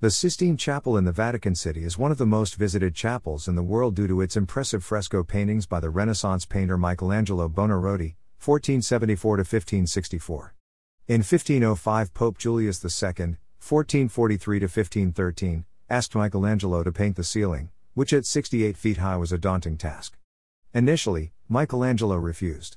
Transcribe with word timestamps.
The 0.00 0.12
Sistine 0.12 0.56
Chapel 0.56 0.96
in 0.96 1.06
the 1.06 1.10
Vatican 1.10 1.56
City 1.56 1.82
is 1.82 1.98
one 1.98 2.12
of 2.12 2.18
the 2.18 2.24
most 2.24 2.54
visited 2.54 2.94
chapels 2.94 3.48
in 3.48 3.56
the 3.56 3.64
world 3.64 3.96
due 3.96 4.06
to 4.06 4.20
its 4.20 4.36
impressive 4.36 4.84
fresco 4.84 5.24
paintings 5.24 5.66
by 5.66 5.80
the 5.80 5.90
Renaissance 5.90 6.46
painter 6.46 6.78
Michelangelo 6.78 7.48
Buonarroti, 7.48 8.14
1474 8.38 9.38
1564. 9.38 10.54
In 11.08 11.22
1505, 11.22 12.14
Pope 12.14 12.38
Julius 12.38 12.84
II, 12.84 13.38
1443 13.58 14.60
1513, 14.60 15.64
asked 15.90 16.14
Michelangelo 16.14 16.84
to 16.84 16.92
paint 16.92 17.16
the 17.16 17.24
ceiling, 17.24 17.70
which 17.94 18.12
at 18.12 18.24
68 18.24 18.76
feet 18.76 18.98
high 18.98 19.16
was 19.16 19.32
a 19.32 19.36
daunting 19.36 19.76
task. 19.76 20.16
Initially, 20.72 21.32
Michelangelo 21.48 22.14
refused. 22.14 22.76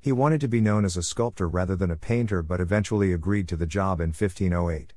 He 0.00 0.10
wanted 0.10 0.40
to 0.40 0.48
be 0.48 0.60
known 0.60 0.84
as 0.84 0.96
a 0.96 1.04
sculptor 1.04 1.46
rather 1.46 1.76
than 1.76 1.92
a 1.92 1.96
painter, 1.96 2.42
but 2.42 2.60
eventually 2.60 3.12
agreed 3.12 3.46
to 3.50 3.56
the 3.56 3.66
job 3.66 4.00
in 4.00 4.08
1508. 4.08 4.94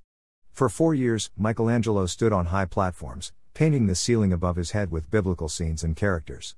For 0.59 0.67
four 0.67 0.93
years, 0.93 1.31
Michelangelo 1.37 2.05
stood 2.05 2.33
on 2.33 2.47
high 2.47 2.65
platforms, 2.65 3.31
painting 3.53 3.87
the 3.87 3.95
ceiling 3.95 4.33
above 4.33 4.57
his 4.57 4.71
head 4.71 4.91
with 4.91 5.09
biblical 5.09 5.47
scenes 5.47 5.85
and 5.85 5.95
characters. 5.95 6.57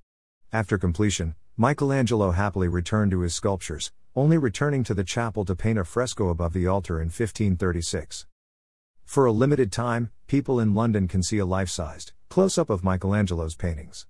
After 0.52 0.80
completion, 0.80 1.36
Michelangelo 1.56 2.32
happily 2.32 2.68
returned 2.68 3.12
to 3.12 3.20
his 3.20 3.36
sculptures, 3.36 3.92
only 4.16 4.40
returning 4.40 4.84
to 4.86 4.96
the 4.96 5.04
chapel 5.04 5.46
to 5.46 5.56
paint 5.56 5.78
a 5.78 5.86
fresco 5.86 6.30
above 6.30 6.54
the 6.54 6.66
altar 6.66 7.00
in 7.00 7.10
1536. 7.10 8.26
For 9.06 9.28
a 9.28 9.32
limited 9.32 9.72
time, 9.72 10.10
people 10.26 10.60
in 10.60 10.74
London 10.74 11.08
can 11.08 11.22
see 11.22 11.38
a 11.38 11.46
life 11.46 11.70
sized, 11.70 12.14
close 12.28 12.58
up 12.58 12.72
of 12.72 12.84
Michelangelo's 12.84 13.54
paintings. 13.54 14.08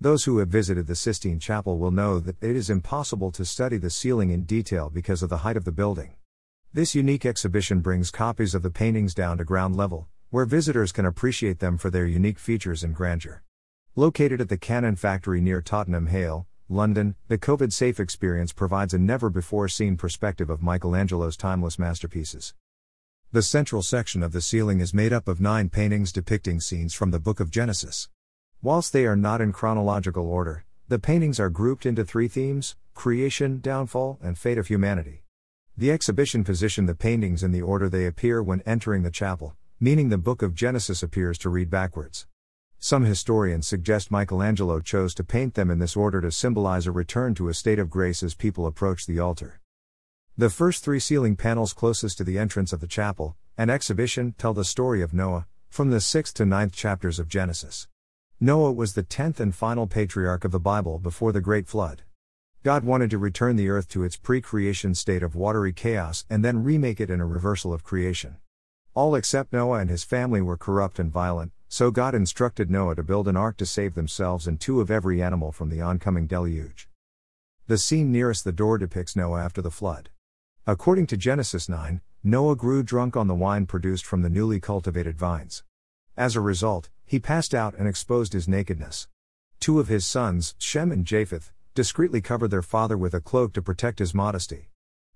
Those 0.00 0.22
who 0.22 0.38
have 0.38 0.50
visited 0.50 0.86
the 0.86 0.94
Sistine 0.94 1.40
Chapel 1.40 1.78
will 1.78 1.90
know 1.90 2.20
that 2.20 2.40
it 2.40 2.54
is 2.54 2.70
impossible 2.70 3.32
to 3.32 3.44
study 3.44 3.76
the 3.76 3.90
ceiling 3.90 4.30
in 4.30 4.44
detail 4.44 4.88
because 4.88 5.20
of 5.20 5.30
the 5.30 5.38
height 5.38 5.56
of 5.56 5.64
the 5.64 5.72
building. 5.72 6.14
This 6.74 6.94
unique 6.94 7.26
exhibition 7.26 7.80
brings 7.80 8.10
copies 8.10 8.54
of 8.54 8.62
the 8.62 8.70
paintings 8.70 9.12
down 9.12 9.36
to 9.36 9.44
ground 9.44 9.76
level, 9.76 10.08
where 10.30 10.46
visitors 10.46 10.90
can 10.90 11.04
appreciate 11.04 11.58
them 11.58 11.76
for 11.76 11.90
their 11.90 12.06
unique 12.06 12.38
features 12.38 12.82
and 12.82 12.94
grandeur. 12.94 13.42
Located 13.94 14.40
at 14.40 14.48
the 14.48 14.56
Cannon 14.56 14.96
Factory 14.96 15.42
near 15.42 15.60
Tottenham 15.60 16.06
Hale, 16.06 16.46
London, 16.70 17.14
the 17.28 17.36
COVID 17.36 17.74
safe 17.74 18.00
experience 18.00 18.54
provides 18.54 18.94
a 18.94 18.98
never 18.98 19.28
before 19.28 19.68
seen 19.68 19.98
perspective 19.98 20.48
of 20.48 20.62
Michelangelo's 20.62 21.36
timeless 21.36 21.78
masterpieces. 21.78 22.54
The 23.32 23.42
central 23.42 23.82
section 23.82 24.22
of 24.22 24.32
the 24.32 24.40
ceiling 24.40 24.80
is 24.80 24.94
made 24.94 25.12
up 25.12 25.28
of 25.28 25.42
nine 25.42 25.68
paintings 25.68 26.10
depicting 26.10 26.58
scenes 26.58 26.94
from 26.94 27.10
the 27.10 27.20
Book 27.20 27.38
of 27.38 27.50
Genesis. 27.50 28.08
Whilst 28.62 28.94
they 28.94 29.04
are 29.04 29.14
not 29.14 29.42
in 29.42 29.52
chronological 29.52 30.26
order, 30.26 30.64
the 30.88 30.98
paintings 30.98 31.38
are 31.38 31.50
grouped 31.50 31.84
into 31.84 32.02
three 32.02 32.28
themes 32.28 32.76
creation, 32.94 33.60
downfall, 33.60 34.18
and 34.22 34.38
fate 34.38 34.56
of 34.56 34.68
humanity. 34.68 35.21
The 35.76 35.90
exhibition 35.90 36.44
positioned 36.44 36.86
the 36.86 36.94
paintings 36.94 37.42
in 37.42 37.50
the 37.50 37.62
order 37.62 37.88
they 37.88 38.04
appear 38.04 38.42
when 38.42 38.60
entering 38.66 39.02
the 39.02 39.10
chapel, 39.10 39.56
meaning 39.80 40.10
the 40.10 40.18
book 40.18 40.42
of 40.42 40.54
Genesis 40.54 41.02
appears 41.02 41.38
to 41.38 41.48
read 41.48 41.70
backwards. 41.70 42.26
Some 42.78 43.04
historians 43.04 43.66
suggest 43.66 44.10
Michelangelo 44.10 44.80
chose 44.80 45.14
to 45.14 45.24
paint 45.24 45.54
them 45.54 45.70
in 45.70 45.78
this 45.78 45.96
order 45.96 46.20
to 46.20 46.30
symbolize 46.30 46.86
a 46.86 46.92
return 46.92 47.34
to 47.36 47.48
a 47.48 47.54
state 47.54 47.78
of 47.78 47.88
grace 47.88 48.22
as 48.22 48.34
people 48.34 48.66
approach 48.66 49.06
the 49.06 49.18
altar. 49.18 49.60
The 50.36 50.50
first 50.50 50.84
three 50.84 51.00
ceiling 51.00 51.36
panels 51.36 51.72
closest 51.72 52.18
to 52.18 52.24
the 52.24 52.38
entrance 52.38 52.74
of 52.74 52.80
the 52.80 52.86
chapel 52.86 53.36
an 53.56 53.70
exhibition 53.70 54.34
tell 54.36 54.52
the 54.54 54.64
story 54.64 55.02
of 55.02 55.14
Noah, 55.14 55.46
from 55.70 55.90
the 55.90 55.98
6th 55.98 56.32
to 56.34 56.44
9th 56.44 56.72
chapters 56.72 57.18
of 57.18 57.28
Genesis. 57.28 57.86
Noah 58.40 58.72
was 58.72 58.94
the 58.94 59.02
tenth 59.02 59.40
and 59.40 59.54
final 59.54 59.86
patriarch 59.86 60.44
of 60.44 60.52
the 60.52 60.60
Bible 60.60 60.98
before 60.98 61.32
the 61.32 61.40
Great 61.40 61.68
Flood. 61.68 62.02
God 62.64 62.84
wanted 62.84 63.10
to 63.10 63.18
return 63.18 63.56
the 63.56 63.68
earth 63.68 63.88
to 63.88 64.04
its 64.04 64.16
pre 64.16 64.40
creation 64.40 64.94
state 64.94 65.24
of 65.24 65.34
watery 65.34 65.72
chaos 65.72 66.24
and 66.30 66.44
then 66.44 66.62
remake 66.62 67.00
it 67.00 67.10
in 67.10 67.20
a 67.20 67.26
reversal 67.26 67.72
of 67.72 67.82
creation. 67.82 68.36
All 68.94 69.16
except 69.16 69.52
Noah 69.52 69.80
and 69.80 69.90
his 69.90 70.04
family 70.04 70.40
were 70.40 70.56
corrupt 70.56 71.00
and 71.00 71.10
violent, 71.10 71.50
so 71.66 71.90
God 71.90 72.14
instructed 72.14 72.70
Noah 72.70 72.94
to 72.94 73.02
build 73.02 73.26
an 73.26 73.36
ark 73.36 73.56
to 73.56 73.66
save 73.66 73.96
themselves 73.96 74.46
and 74.46 74.60
two 74.60 74.80
of 74.80 74.92
every 74.92 75.20
animal 75.20 75.50
from 75.50 75.70
the 75.70 75.80
oncoming 75.80 76.28
deluge. 76.28 76.88
The 77.66 77.78
scene 77.78 78.12
nearest 78.12 78.44
the 78.44 78.52
door 78.52 78.78
depicts 78.78 79.16
Noah 79.16 79.42
after 79.42 79.60
the 79.60 79.70
flood. 79.72 80.10
According 80.64 81.08
to 81.08 81.16
Genesis 81.16 81.68
9, 81.68 82.00
Noah 82.22 82.54
grew 82.54 82.84
drunk 82.84 83.16
on 83.16 83.26
the 83.26 83.34
wine 83.34 83.66
produced 83.66 84.06
from 84.06 84.22
the 84.22 84.30
newly 84.30 84.60
cultivated 84.60 85.18
vines. 85.18 85.64
As 86.16 86.36
a 86.36 86.40
result, 86.40 86.90
he 87.04 87.18
passed 87.18 87.56
out 87.56 87.74
and 87.76 87.88
exposed 87.88 88.34
his 88.34 88.46
nakedness. 88.46 89.08
Two 89.58 89.80
of 89.80 89.88
his 89.88 90.06
sons, 90.06 90.54
Shem 90.58 90.92
and 90.92 91.04
Japheth, 91.04 91.50
discreetly 91.74 92.20
covered 92.20 92.50
their 92.50 92.62
father 92.62 92.98
with 92.98 93.14
a 93.14 93.20
cloak 93.20 93.52
to 93.54 93.62
protect 93.62 93.98
his 93.98 94.14
modesty. 94.14 94.68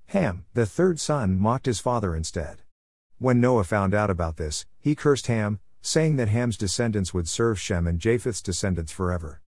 Ham, 0.06 0.44
the 0.54 0.66
third 0.66 0.98
son, 0.98 1.38
mocked 1.38 1.66
his 1.66 1.80
father 1.80 2.14
instead. 2.14 2.62
When 3.18 3.40
Noah 3.40 3.64
found 3.64 3.94
out 3.94 4.10
about 4.10 4.36
this, 4.36 4.66
he 4.78 4.94
cursed 4.94 5.26
Ham, 5.26 5.58
saying 5.80 6.16
that 6.16 6.28
Ham's 6.28 6.56
descendants 6.56 7.14
would 7.14 7.28
serve 7.28 7.60
Shem 7.60 7.86
and 7.86 7.98
Japheth's 7.98 8.42
descendants 8.42 8.92
forever. 8.92 9.42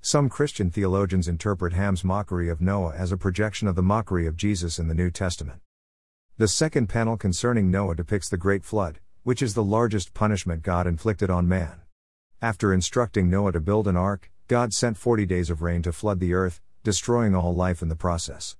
Some 0.00 0.28
Christian 0.28 0.70
theologians 0.70 1.28
interpret 1.28 1.72
Ham's 1.72 2.04
mockery 2.04 2.48
of 2.48 2.60
Noah 2.60 2.94
as 2.94 3.12
a 3.12 3.16
projection 3.16 3.68
of 3.68 3.74
the 3.74 3.82
mockery 3.82 4.26
of 4.26 4.36
Jesus 4.36 4.78
in 4.78 4.88
the 4.88 4.94
New 4.94 5.10
Testament. 5.10 5.60
The 6.36 6.48
second 6.48 6.88
panel 6.88 7.16
concerning 7.16 7.70
Noah 7.70 7.94
depicts 7.94 8.28
the 8.28 8.36
Great 8.36 8.64
Flood, 8.64 9.00
which 9.22 9.40
is 9.40 9.54
the 9.54 9.64
largest 9.64 10.12
punishment 10.12 10.62
God 10.62 10.86
inflicted 10.86 11.30
on 11.30 11.48
man. 11.48 11.80
After 12.42 12.74
instructing 12.74 13.30
Noah 13.30 13.52
to 13.52 13.60
build 13.60 13.88
an 13.88 13.96
ark, 13.96 14.30
God 14.46 14.74
sent 14.74 14.98
40 14.98 15.24
days 15.24 15.48
of 15.48 15.62
rain 15.62 15.80
to 15.82 15.92
flood 15.92 16.20
the 16.20 16.34
earth, 16.34 16.60
destroying 16.82 17.34
all 17.34 17.54
life 17.54 17.80
in 17.80 17.88
the 17.88 17.96
process. 17.96 18.56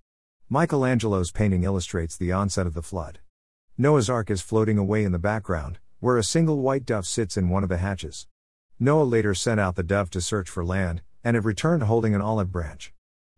Michelangelo's 0.49 1.31
painting 1.31 1.62
illustrates 1.62 2.17
the 2.17 2.33
onset 2.33 2.67
of 2.67 2.72
the 2.72 2.83
flood. 2.83 3.19
Noah's 3.77 4.09
Ark 4.09 4.31
is 4.31 4.41
floating 4.41 4.78
away 4.78 5.05
in 5.05 5.12
the 5.12 5.19
background, 5.19 5.78
where 6.00 6.17
a 6.17 6.25
single 6.25 6.61
white 6.61 6.87
dove 6.87 7.06
sits 7.06 7.37
in 7.37 7.50
one 7.50 7.62
of 7.62 7.69
the 7.69 7.77
hatches. 7.77 8.27
Noah 8.81 9.05
later 9.05 9.34
sent 9.34 9.61
out 9.61 9.77
the 9.77 9.83
dove 9.83 10.09
to 10.11 10.23
search 10.23 10.49
for 10.49 10.65
land, 10.65 11.03
and 11.23 11.37
it 11.37 11.44
returned 11.44 11.83
holding 11.83 12.15
an 12.15 12.23
olive 12.23 12.50
branch. 12.50 12.94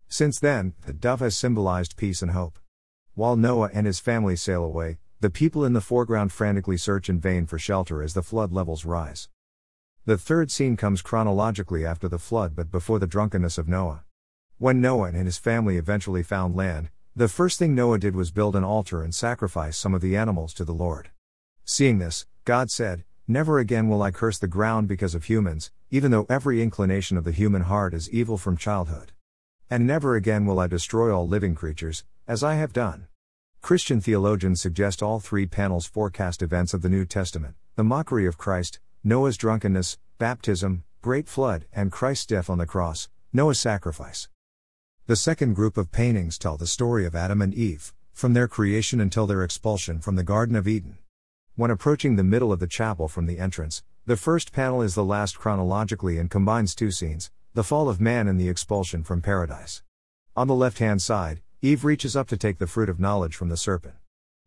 Since 0.07 0.39
then, 0.39 0.73
the 0.85 0.93
dove 0.93 1.19
has 1.19 1.35
symbolized 1.35 1.97
peace 1.97 2.21
and 2.21 2.31
hope. 2.31 2.59
While 3.13 3.35
Noah 3.35 3.71
and 3.73 3.85
his 3.85 3.99
family 3.99 4.37
sail 4.37 4.63
away, 4.63 4.99
the 5.19 5.29
people 5.29 5.65
in 5.65 5.73
the 5.73 5.81
foreground 5.81 6.31
frantically 6.31 6.77
search 6.77 7.09
in 7.09 7.19
vain 7.19 7.45
for 7.45 7.59
shelter 7.59 8.01
as 8.01 8.13
the 8.13 8.23
flood 8.23 8.53
levels 8.53 8.85
rise. 8.85 9.27
The 10.07 10.17
third 10.17 10.51
scene 10.51 10.77
comes 10.77 11.01
chronologically 11.01 11.85
after 11.85 12.07
the 12.07 12.17
flood 12.17 12.55
but 12.55 12.71
before 12.71 12.97
the 12.97 13.07
drunkenness 13.07 13.57
of 13.57 13.67
Noah. 13.67 14.05
When 14.57 14.79
Noah 14.79 15.09
and 15.09 15.25
his 15.25 15.37
family 15.37 15.75
eventually 15.75 16.23
found 16.23 16.55
land, 16.55 16.91
the 17.13 17.27
first 17.27 17.59
thing 17.59 17.75
Noah 17.75 17.99
did 17.99 18.15
was 18.15 18.31
build 18.31 18.55
an 18.55 18.63
altar 18.63 19.03
and 19.03 19.13
sacrifice 19.13 19.75
some 19.75 19.93
of 19.93 19.99
the 19.99 20.15
animals 20.15 20.53
to 20.53 20.63
the 20.63 20.71
Lord. 20.71 21.09
Seeing 21.65 21.97
this, 21.97 22.25
God 22.45 22.71
said, 22.71 23.03
Never 23.27 23.59
again 23.59 23.89
will 23.89 24.01
I 24.01 24.11
curse 24.11 24.37
the 24.37 24.47
ground 24.47 24.87
because 24.87 25.13
of 25.13 25.25
humans, 25.25 25.71
even 25.91 26.11
though 26.11 26.25
every 26.29 26.63
inclination 26.63 27.17
of 27.17 27.25
the 27.25 27.33
human 27.33 27.63
heart 27.63 27.93
is 27.93 28.09
evil 28.09 28.37
from 28.37 28.55
childhood. 28.55 29.11
And 29.69 29.85
never 29.85 30.15
again 30.15 30.45
will 30.45 30.61
I 30.61 30.67
destroy 30.67 31.13
all 31.13 31.27
living 31.27 31.53
creatures, 31.53 32.05
as 32.29 32.45
I 32.45 32.55
have 32.55 32.71
done. 32.71 33.07
Christian 33.61 33.99
theologians 33.99 34.61
suggest 34.61 35.03
all 35.03 35.19
three 35.19 35.47
panels 35.47 35.85
forecast 35.85 36.41
events 36.41 36.73
of 36.73 36.81
the 36.81 36.87
New 36.87 37.03
Testament 37.03 37.55
the 37.75 37.83
mockery 37.83 38.25
of 38.25 38.37
Christ, 38.37 38.79
Noah's 39.07 39.37
drunkenness, 39.37 39.97
baptism, 40.17 40.83
great 41.01 41.29
flood, 41.29 41.63
and 41.71 41.93
Christ's 41.93 42.25
death 42.25 42.49
on 42.49 42.57
the 42.57 42.65
cross, 42.65 43.07
Noah's 43.31 43.57
sacrifice. 43.57 44.27
The 45.05 45.15
second 45.15 45.53
group 45.53 45.77
of 45.77 45.93
paintings 45.93 46.37
tell 46.37 46.57
the 46.57 46.67
story 46.67 47.05
of 47.05 47.15
Adam 47.15 47.41
and 47.41 47.53
Eve, 47.53 47.93
from 48.11 48.33
their 48.33 48.49
creation 48.49 48.99
until 48.99 49.25
their 49.25 49.45
expulsion 49.45 50.01
from 50.01 50.17
the 50.17 50.25
Garden 50.25 50.57
of 50.57 50.67
Eden. 50.67 50.97
When 51.55 51.71
approaching 51.71 52.17
the 52.17 52.25
middle 52.25 52.51
of 52.51 52.59
the 52.59 52.67
chapel 52.67 53.07
from 53.07 53.27
the 53.27 53.39
entrance, 53.39 53.81
the 54.05 54.17
first 54.17 54.51
panel 54.51 54.81
is 54.81 54.93
the 54.93 55.05
last 55.05 55.39
chronologically 55.39 56.17
and 56.17 56.29
combines 56.29 56.75
two 56.75 56.91
scenes 56.91 57.31
the 57.53 57.63
fall 57.63 57.87
of 57.87 58.01
man 58.01 58.27
and 58.27 58.37
the 58.37 58.49
expulsion 58.49 59.03
from 59.03 59.21
paradise. 59.21 59.83
On 60.35 60.47
the 60.47 60.53
left 60.53 60.79
hand 60.79 61.01
side, 61.01 61.39
Eve 61.61 61.85
reaches 61.85 62.17
up 62.17 62.27
to 62.27 62.35
take 62.35 62.57
the 62.57 62.67
fruit 62.67 62.89
of 62.89 62.99
knowledge 62.99 63.37
from 63.37 63.47
the 63.47 63.55
serpent. 63.55 63.95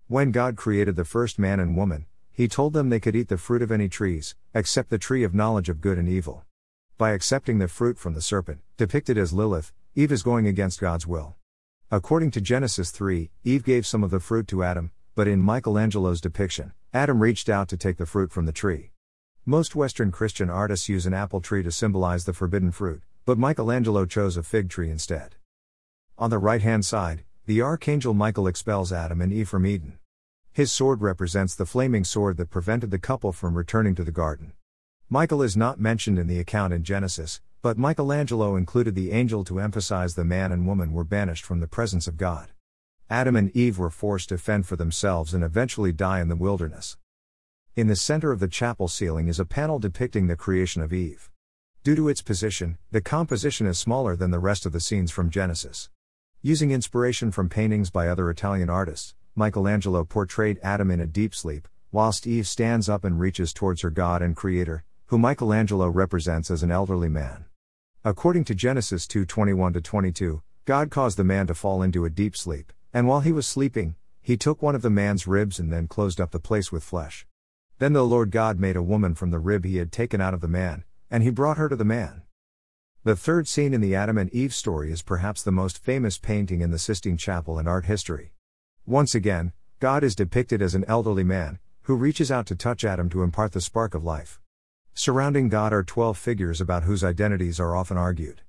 When 0.07 0.33
God 0.33 0.57
created 0.57 0.97
the 0.97 1.07
first 1.07 1.39
man 1.39 1.61
and 1.61 1.79
woman, 1.79 2.05
he 2.33 2.49
told 2.49 2.73
them 2.73 2.89
they 2.89 3.01
could 3.01 3.17
eat 3.17 3.29
the 3.29 3.37
fruit 3.37 3.63
of 3.63 3.71
any 3.71 3.89
trees, 3.89 4.35
except 4.55 4.91
the 4.91 4.99
tree 4.99 5.25
of 5.25 5.35
knowledge 5.35 5.69
of 5.69 5.81
good 5.81 5.99
and 5.99 6.09
evil. 6.09 6.45
By 6.97 7.11
accepting 7.11 7.59
the 7.59 7.69
fruit 7.69 7.99
from 7.99 8.15
the 8.15 8.23
serpent, 8.23 8.61
depicted 8.77 9.17
as 9.17 9.33
Lilith, 9.33 9.73
Eve 9.95 10.13
is 10.13 10.23
going 10.23 10.47
against 10.47 10.81
God's 10.81 11.07
will. 11.07 11.37
According 11.91 12.31
to 12.33 12.41
Genesis 12.41 12.91
3, 12.91 13.31
Eve 13.45 13.65
gave 13.65 13.87
some 13.87 14.05
of 14.05 14.11
the 14.11 14.21
fruit 14.21 14.47
to 14.49 14.63
Adam, 14.63 14.91
but 15.15 15.27
in 15.27 15.43
Michelangelo's 15.43 16.21
depiction, 16.21 16.73
Adam 16.93 17.21
reached 17.21 17.49
out 17.49 17.69
to 17.69 17.77
take 17.77 17.97
the 17.97 18.07
fruit 18.07 18.33
from 18.33 18.47
the 18.47 18.53
tree. 18.53 18.93
Most 19.45 19.75
Western 19.75 20.11
Christian 20.13 20.51
artists 20.51 20.89
use 20.89 21.07
an 21.07 21.15
apple 21.15 21.41
tree 21.41 21.63
to 21.63 21.73
symbolize 21.73 22.25
the 22.25 22.33
forbidden 22.33 22.71
fruit, 22.71 23.03
but 23.25 23.39
Michelangelo 23.39 24.07
chose 24.07 24.37
a 24.37 24.43
fig 24.43 24.69
tree 24.69 24.91
instead. 24.91 25.37
On 26.19 26.31
the 26.31 26.39
right 26.39 26.63
hand 26.63 26.85
side, 26.85 27.25
the 27.47 27.63
archangel 27.63 28.15
Michael 28.15 28.47
expels 28.47 28.93
Adam 28.93 29.21
and 29.21 29.33
Eve 29.33 29.49
from 29.49 29.67
Eden. 29.67 30.00
His 30.53 30.73
sword 30.73 31.01
represents 31.01 31.55
the 31.55 31.65
flaming 31.65 32.03
sword 32.03 32.37
that 32.39 32.51
prevented 32.51 32.91
the 32.91 32.99
couple 32.99 33.33
from 33.33 33.55
returning 33.55 33.95
to 33.95 34.03
the 34.03 34.11
garden. 34.11 34.53
Michael 35.09 35.43
is 35.43 35.57
not 35.57 35.79
mentioned 35.79 36.19
in 36.19 36.27
the 36.27 36.41
account 36.41 36.73
in 36.73 36.83
Genesis, 36.83 37.41
but 37.63 37.79
Michelangelo 37.79 38.57
included 38.57 38.97
the 38.97 39.13
angel 39.13 39.45
to 39.45 39.61
emphasize 39.61 40.15
the 40.15 40.25
man 40.25 40.51
and 40.51 40.67
woman 40.67 40.93
were 40.93 41.05
banished 41.05 41.45
from 41.45 41.61
the 41.61 41.69
presence 41.69 42.09
of 42.09 42.17
God. 42.17 42.51
Adam 43.09 43.37
and 43.37 43.55
Eve 43.57 43.79
were 43.79 43.91
forced 43.91 44.29
to 44.31 44.39
fend 44.39 44.67
for 44.67 44.77
themselves 44.77 45.35
and 45.35 45.45
eventually 45.45 45.93
die 45.93 46.21
in 46.21 46.29
the 46.29 46.37
wilderness. 46.37 46.97
In 47.77 47.87
the 47.87 47.95
center 47.95 48.33
of 48.33 48.41
the 48.41 48.49
chapel 48.49 48.89
ceiling 48.89 49.29
is 49.29 49.39
a 49.39 49.45
panel 49.45 49.79
depicting 49.79 50.27
the 50.27 50.37
creation 50.37 50.83
of 50.83 50.93
Eve. 50.93 51.31
Due 51.85 51.95
to 51.95 52.09
its 52.09 52.23
position, 52.23 52.77
the 52.91 53.01
composition 53.01 53.67
is 53.67 53.79
smaller 53.79 54.17
than 54.17 54.33
the 54.33 54.39
rest 54.41 54.67
of 54.67 54.73
the 54.73 54.81
scenes 54.81 55.13
from 55.13 55.31
Genesis. 55.31 55.91
Using 56.43 56.73
inspiration 56.73 57.31
from 57.31 57.49
paintings 57.49 57.91
by 57.91 58.09
other 58.09 58.29
Italian 58.31 58.69
artists, 58.69 59.15
Michelangelo 59.35 60.05
portrayed 60.05 60.59
Adam 60.63 60.91
in 60.91 61.01
a 61.01 61.07
deep 61.07 61.35
sleep, 61.35 61.69
whilst 61.93 62.27
Eve 62.27 62.47
stands 62.47 62.89
up 62.89 63.05
and 63.05 63.21
reaches 63.21 63.53
towards 63.53 63.83
her 63.83 63.91
God 63.91 64.23
and 64.23 64.37
Creator, 64.37 64.85
who 65.07 65.19
Michelangelo 65.19 65.89
represents 65.89 66.51
as 66.51 66.63
an 66.63 66.71
elderly 66.71 67.09
man. 67.09 67.45
According 68.05 68.45
to 68.45 68.55
Genesis 68.55 69.07
2:21 69.07 69.83
22, 69.83 70.43
God 70.65 70.91
caused 70.91 71.17
the 71.17 71.25
man 71.25 71.47
to 71.47 71.55
fall 71.55 71.83
into 71.83 72.05
a 72.05 72.11
deep 72.11 72.37
sleep, 72.37 72.73
and 72.93 73.07
while 73.07 73.21
he 73.21 73.33
was 73.33 73.47
sleeping, 73.47 73.97
he 74.21 74.37
took 74.37 74.63
one 74.63 74.75
of 74.75 74.83
the 74.83 74.91
man's 74.91 75.27
ribs 75.27 75.59
and 75.59 75.73
then 75.73 75.89
closed 75.89 76.21
up 76.21 76.31
the 76.31 76.39
place 76.39 76.71
with 76.71 76.85
flesh. 76.85 77.27
Then 77.79 77.93
the 77.93 78.05
Lord 78.05 78.31
God 78.31 78.59
made 78.59 78.77
a 78.77 78.83
woman 78.83 79.15
from 79.15 79.31
the 79.31 79.39
rib 79.39 79.65
he 79.65 79.77
had 79.77 79.91
taken 79.91 80.21
out 80.21 80.35
of 80.35 80.41
the 80.41 80.49
man, 80.49 80.85
and 81.11 81.23
he 81.23 81.31
brought 81.31 81.57
her 81.57 81.69
to 81.69 81.77
the 81.77 81.85
man. 81.85 82.23
The 83.03 83.17
third 83.17 83.49
scene 83.49 83.73
in 83.73 83.81
the 83.81 83.95
Adam 83.95 84.19
and 84.19 84.29
Eve 84.31 84.53
story 84.53 84.93
is 84.93 85.03
perhaps 85.03 85.43
the 85.43 85.51
most 85.51 85.83
famous 85.83 86.19
painting 86.19 86.61
in 86.61 86.71
the 86.71 86.79
Sistine 86.79 87.17
Chapel 87.17 87.59
in 87.59 87.67
art 87.67 87.87
history. 87.87 88.33
Once 88.87 89.15
again, 89.15 89.53
God 89.79 90.03
is 90.03 90.15
depicted 90.15 90.61
as 90.61 90.75
an 90.75 90.85
elderly 90.89 91.25
man, 91.25 91.59
who 91.83 91.95
reaches 91.95 92.31
out 92.31 92.47
to 92.47 92.55
touch 92.55 92.85
Adam 92.85 93.09
to 93.11 93.23
impart 93.23 93.53
the 93.53 93.61
spark 93.61 93.95
of 93.95 94.05
life. 94.05 94.41
Surrounding 94.95 95.49
God 95.49 95.73
are 95.73 95.83
12 95.83 96.19
figures 96.19 96.61
about 96.61 96.83
whose 96.83 97.05
identities 97.05 97.61
are 97.61 97.77
often 97.77 97.97
argued. 97.97 98.43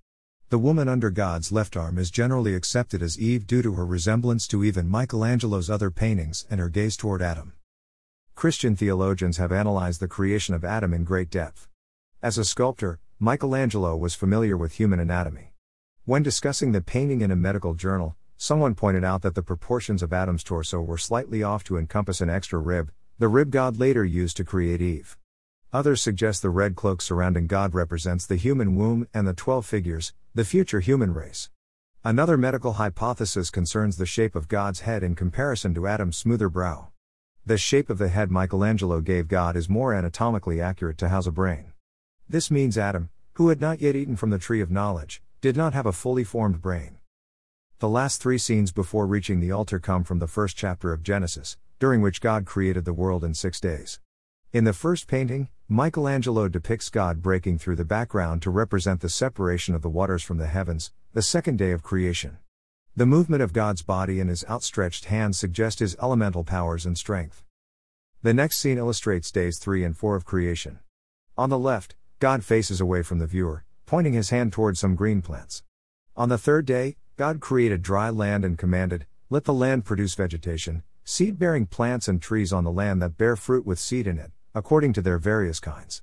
The 0.49 0.59
woman 0.59 0.89
under 0.89 1.09
God's 1.09 1.51
left 1.51 1.77
arm 1.77 1.97
is 1.97 2.11
generally 2.11 2.55
accepted 2.55 3.01
as 3.01 3.19
Eve 3.19 3.47
due 3.47 3.61
to 3.61 3.73
her 3.73 3.85
resemblance 3.85 4.47
to 4.47 4.63
even 4.63 4.89
Michelangelo's 4.89 5.69
other 5.69 5.91
paintings 5.91 6.45
and 6.49 6.59
her 6.59 6.67
gaze 6.67 6.97
toward 6.97 7.21
Adam. 7.21 7.53
Christian 8.35 8.75
theologians 8.75 9.37
have 9.37 9.51
analyzed 9.51 10.01
the 10.01 10.07
creation 10.07 10.53
of 10.53 10.65
Adam 10.65 10.93
in 10.93 11.03
great 11.03 11.29
depth. 11.29 11.69
As 12.21 12.37
a 12.37 12.43
sculptor, 12.43 12.99
Michelangelo 13.19 13.95
was 13.95 14.13
familiar 14.13 14.57
with 14.57 14.73
human 14.73 14.99
anatomy. 14.99 15.53
When 16.05 16.23
discussing 16.23 16.71
the 16.71 16.81
painting 16.81 17.21
in 17.21 17.31
a 17.31 17.35
medical 17.35 17.73
journal, 17.75 18.15
someone 18.41 18.73
pointed 18.73 19.03
out 19.03 19.21
that 19.21 19.35
the 19.35 19.43
proportions 19.43 20.01
of 20.01 20.11
Adam's 20.11 20.43
torso 20.43 20.81
were 20.81 20.97
slightly 20.97 21.43
off 21.43 21.63
to 21.63 21.77
encompass 21.77 22.21
an 22.21 22.29
extra 22.31 22.57
rib, 22.57 22.91
the 23.19 23.27
rib 23.27 23.51
God 23.51 23.77
later 23.77 24.03
used 24.03 24.35
to 24.37 24.43
create 24.43 24.81
Eve. 24.81 25.15
Others 25.71 26.01
suggest 26.01 26.41
the 26.41 26.49
red 26.49 26.75
cloak 26.75 27.03
surrounding 27.03 27.45
God 27.45 27.75
represents 27.75 28.25
the 28.25 28.37
human 28.37 28.75
womb 28.75 29.07
and 29.13 29.27
the 29.27 29.35
12 29.35 29.63
figures, 29.63 30.15
the 30.33 30.43
future 30.43 30.79
human 30.79 31.13
race. 31.13 31.51
Another 32.03 32.35
medical 32.35 32.73
hypothesis 32.73 33.51
concerns 33.51 33.97
the 33.97 34.07
shape 34.07 34.35
of 34.35 34.47
God's 34.47 34.79
head 34.79 35.03
in 35.03 35.13
comparison 35.13 35.75
to 35.75 35.85
Adam's 35.85 36.17
smoother 36.17 36.49
brow. 36.49 36.87
The 37.45 37.59
shape 37.59 37.91
of 37.91 37.99
the 37.99 38.09
head 38.09 38.31
Michelangelo 38.31 39.01
gave 39.01 39.27
God 39.27 39.55
is 39.55 39.69
more 39.69 39.93
anatomically 39.93 40.59
accurate 40.59 40.97
to 40.97 41.09
house 41.09 41.27
a 41.27 41.31
brain. 41.31 41.73
This 42.27 42.49
means 42.49 42.75
Adam, 42.75 43.11
who 43.33 43.49
had 43.49 43.61
not 43.61 43.81
yet 43.81 43.95
eaten 43.95 44.15
from 44.15 44.31
the 44.31 44.39
tree 44.39 44.61
of 44.61 44.71
knowledge, 44.71 45.21
did 45.41 45.55
not 45.55 45.75
have 45.75 45.85
a 45.85 45.91
fully 45.91 46.23
formed 46.23 46.59
brain. 46.59 46.97
The 47.81 47.89
last 47.89 48.21
three 48.21 48.37
scenes 48.37 48.71
before 48.71 49.07
reaching 49.07 49.39
the 49.39 49.51
altar 49.51 49.79
come 49.79 50.03
from 50.03 50.19
the 50.19 50.27
first 50.27 50.55
chapter 50.55 50.93
of 50.93 51.01
Genesis, 51.01 51.57
during 51.79 51.99
which 51.99 52.21
God 52.21 52.45
created 52.45 52.85
the 52.85 52.93
world 52.93 53.23
in 53.23 53.33
six 53.33 53.59
days. 53.59 53.99
In 54.53 54.65
the 54.65 54.71
first 54.71 55.07
painting, 55.07 55.49
Michelangelo 55.67 56.47
depicts 56.47 56.91
God 56.91 57.23
breaking 57.23 57.57
through 57.57 57.77
the 57.77 57.83
background 57.83 58.43
to 58.43 58.51
represent 58.51 59.01
the 59.01 59.09
separation 59.09 59.73
of 59.73 59.81
the 59.81 59.89
waters 59.89 60.21
from 60.21 60.37
the 60.37 60.45
heavens, 60.45 60.91
the 61.13 61.23
second 61.23 61.57
day 61.57 61.71
of 61.71 61.81
creation. 61.81 62.37
The 62.95 63.07
movement 63.07 63.41
of 63.41 63.51
God's 63.51 63.81
body 63.81 64.19
and 64.19 64.29
his 64.29 64.45
outstretched 64.47 65.05
hands 65.05 65.39
suggest 65.39 65.79
his 65.79 65.97
elemental 65.99 66.43
powers 66.43 66.85
and 66.85 66.95
strength. 66.95 67.43
The 68.21 68.31
next 68.31 68.57
scene 68.57 68.77
illustrates 68.77 69.31
days 69.31 69.57
3 69.57 69.83
and 69.83 69.97
4 69.97 70.15
of 70.15 70.23
creation. 70.23 70.81
On 71.35 71.49
the 71.49 71.57
left, 71.57 71.95
God 72.19 72.45
faces 72.45 72.79
away 72.79 73.01
from 73.01 73.17
the 73.17 73.25
viewer, 73.25 73.65
pointing 73.87 74.13
his 74.13 74.29
hand 74.29 74.53
toward 74.53 74.77
some 74.77 74.93
green 74.93 75.23
plants. 75.23 75.63
On 76.15 76.29
the 76.29 76.37
third 76.37 76.67
day, 76.67 76.97
God 77.21 77.39
created 77.39 77.83
dry 77.83 78.09
land 78.09 78.43
and 78.43 78.57
commanded, 78.57 79.05
Let 79.29 79.43
the 79.43 79.53
land 79.53 79.85
produce 79.85 80.15
vegetation, 80.15 80.81
seed 81.03 81.37
bearing 81.37 81.67
plants 81.67 82.07
and 82.07 82.19
trees 82.19 82.51
on 82.51 82.63
the 82.63 82.71
land 82.71 82.99
that 83.03 83.15
bear 83.15 83.35
fruit 83.35 83.63
with 83.63 83.77
seed 83.77 84.07
in 84.07 84.17
it, 84.17 84.31
according 84.55 84.93
to 84.93 85.03
their 85.03 85.19
various 85.19 85.59
kinds. 85.59 86.01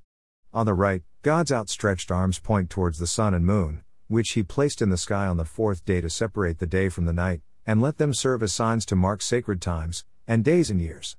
On 0.55 0.65
the 0.65 0.75
right, 0.75 1.03
God's 1.23 1.51
outstretched 1.51 2.13
arms 2.13 2.39
point 2.39 2.71
towards 2.71 3.01
the 3.01 3.09
sun 3.09 3.35
and 3.35 3.45
moon, 3.45 3.83
which 4.07 4.31
he 4.35 4.45
placed 4.45 4.81
in 4.81 4.91
the 4.91 4.97
sky 4.97 5.27
on 5.27 5.39
the 5.39 5.45
fourth 5.45 5.85
day 5.85 6.01
to 6.01 6.09
separate 6.09 6.61
the 6.61 6.69
day 6.69 6.89
from 6.89 7.05
the 7.05 7.13
night, 7.13 7.41
and 7.67 7.83
let 7.83 7.99
them 7.99 8.15
serve 8.15 8.41
as 8.45 8.55
signs 8.55 8.87
to 8.87 8.95
mark 8.95 9.21
sacred 9.21 9.61
times, 9.61 10.05
and 10.29 10.45
days 10.45 10.71
and 10.71 10.81
years. 10.81 11.17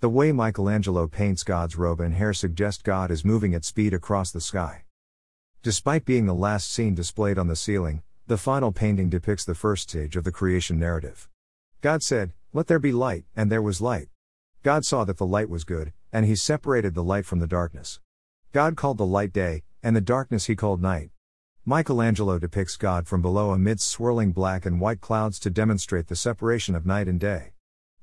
The 0.00 0.10
way 0.10 0.30
Michelangelo 0.30 1.06
paints 1.06 1.42
God's 1.42 1.74
robe 1.74 2.00
and 2.00 2.12
hair 2.12 2.34
suggest 2.34 2.84
God 2.84 3.10
is 3.10 3.24
moving 3.24 3.54
at 3.54 3.64
speed 3.64 3.94
across 3.94 4.30
the 4.30 4.42
sky. 4.42 4.84
Despite 5.62 6.04
being 6.04 6.26
the 6.26 6.34
last 6.34 6.70
scene 6.70 6.94
displayed 6.94 7.38
on 7.38 7.48
the 7.48 7.56
ceiling, 7.56 8.02
the 8.28 8.36
final 8.36 8.72
painting 8.72 9.08
depicts 9.08 9.46
the 9.46 9.54
first 9.54 9.88
stage 9.88 10.14
of 10.14 10.22
the 10.22 10.30
creation 10.30 10.78
narrative. 10.78 11.30
God 11.80 12.02
said, 12.02 12.34
Let 12.52 12.66
there 12.66 12.78
be 12.78 12.92
light, 12.92 13.24
and 13.34 13.50
there 13.50 13.62
was 13.62 13.80
light. 13.80 14.08
God 14.62 14.84
saw 14.84 15.04
that 15.04 15.16
the 15.16 15.24
light 15.24 15.48
was 15.48 15.64
good, 15.64 15.94
and 16.12 16.26
he 16.26 16.36
separated 16.36 16.94
the 16.94 17.02
light 17.02 17.24
from 17.24 17.38
the 17.38 17.46
darkness. 17.46 18.00
God 18.52 18.76
called 18.76 18.98
the 18.98 19.06
light 19.06 19.32
day, 19.32 19.62
and 19.82 19.96
the 19.96 20.02
darkness 20.02 20.44
he 20.44 20.54
called 20.54 20.82
night. 20.82 21.08
Michelangelo 21.64 22.38
depicts 22.38 22.76
God 22.76 23.06
from 23.06 23.22
below 23.22 23.52
amidst 23.52 23.88
swirling 23.88 24.32
black 24.32 24.66
and 24.66 24.78
white 24.78 25.00
clouds 25.00 25.38
to 25.40 25.48
demonstrate 25.48 26.08
the 26.08 26.16
separation 26.16 26.74
of 26.74 26.84
night 26.84 27.08
and 27.08 27.18
day. 27.18 27.52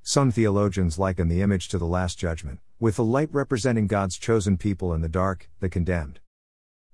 Some 0.01 0.31
theologians 0.31 0.97
liken 0.97 1.27
the 1.27 1.43
image 1.43 1.67
to 1.69 1.77
the 1.77 1.85
Last 1.85 2.17
Judgment, 2.17 2.61
with 2.79 2.95
the 2.95 3.03
light 3.03 3.29
representing 3.31 3.85
God's 3.85 4.17
chosen 4.17 4.57
people 4.57 4.91
and 4.91 5.03
the 5.03 5.09
dark, 5.09 5.51
the 5.59 5.69
condemned. 5.69 6.19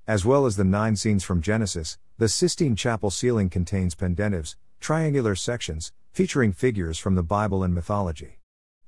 As 0.07 0.25
well 0.25 0.48
as 0.48 0.56
the 0.56 0.63
nine 0.63 0.95
scenes 0.95 1.24
from 1.24 1.42
Genesis, 1.42 2.00
the 2.18 2.27
Sistine 2.27 2.75
Chapel 2.75 3.12
ceiling 3.12 3.50
contains 3.50 3.94
pendentives, 3.94 4.57
triangular 4.80 5.36
sections, 5.36 5.94
featuring 6.12 6.51
figures 6.51 6.98
from 6.98 7.13
the 7.13 7.24
Bible 7.24 7.63
and 7.63 7.74
mythology. 7.74 8.39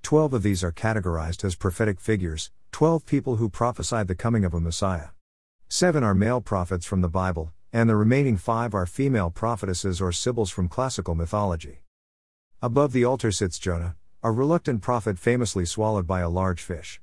Twelve 0.02 0.34
of 0.34 0.42
these 0.42 0.64
are 0.64 0.72
categorized 0.72 1.46
as 1.46 1.56
prophetic 1.56 2.00
figures, 2.00 2.52
twelve 2.72 3.06
people 3.06 3.36
who 3.36 3.48
prophesied 3.48 4.08
the 4.08 4.16
coming 4.16 4.44
of 4.44 4.56
a 4.56 4.60
Messiah. 4.60 5.10
Seven 5.70 6.04
are 6.04 6.16
male 6.16 6.42
prophets 6.42 6.86
from 6.86 7.02
the 7.02 7.08
Bible, 7.08 7.54
and 7.72 7.88
the 7.88 7.96
remaining 7.96 8.36
five 8.36 8.74
are 8.74 8.88
female 8.88 9.30
prophetesses 9.30 10.02
or 10.02 10.12
sibyls 10.12 10.50
from 10.50 10.68
classical 10.68 11.14
mythology. 11.14 11.84
Above 12.62 12.92
the 12.92 13.06
altar 13.06 13.32
sits 13.32 13.60
Jonah, 13.60 13.96
a 14.24 14.32
reluctant 14.32 14.82
prophet 14.82 15.20
famously 15.20 15.66
swallowed 15.66 16.08
by 16.08 16.22
a 16.22 16.30
large 16.30 16.62
fish. 16.62 17.00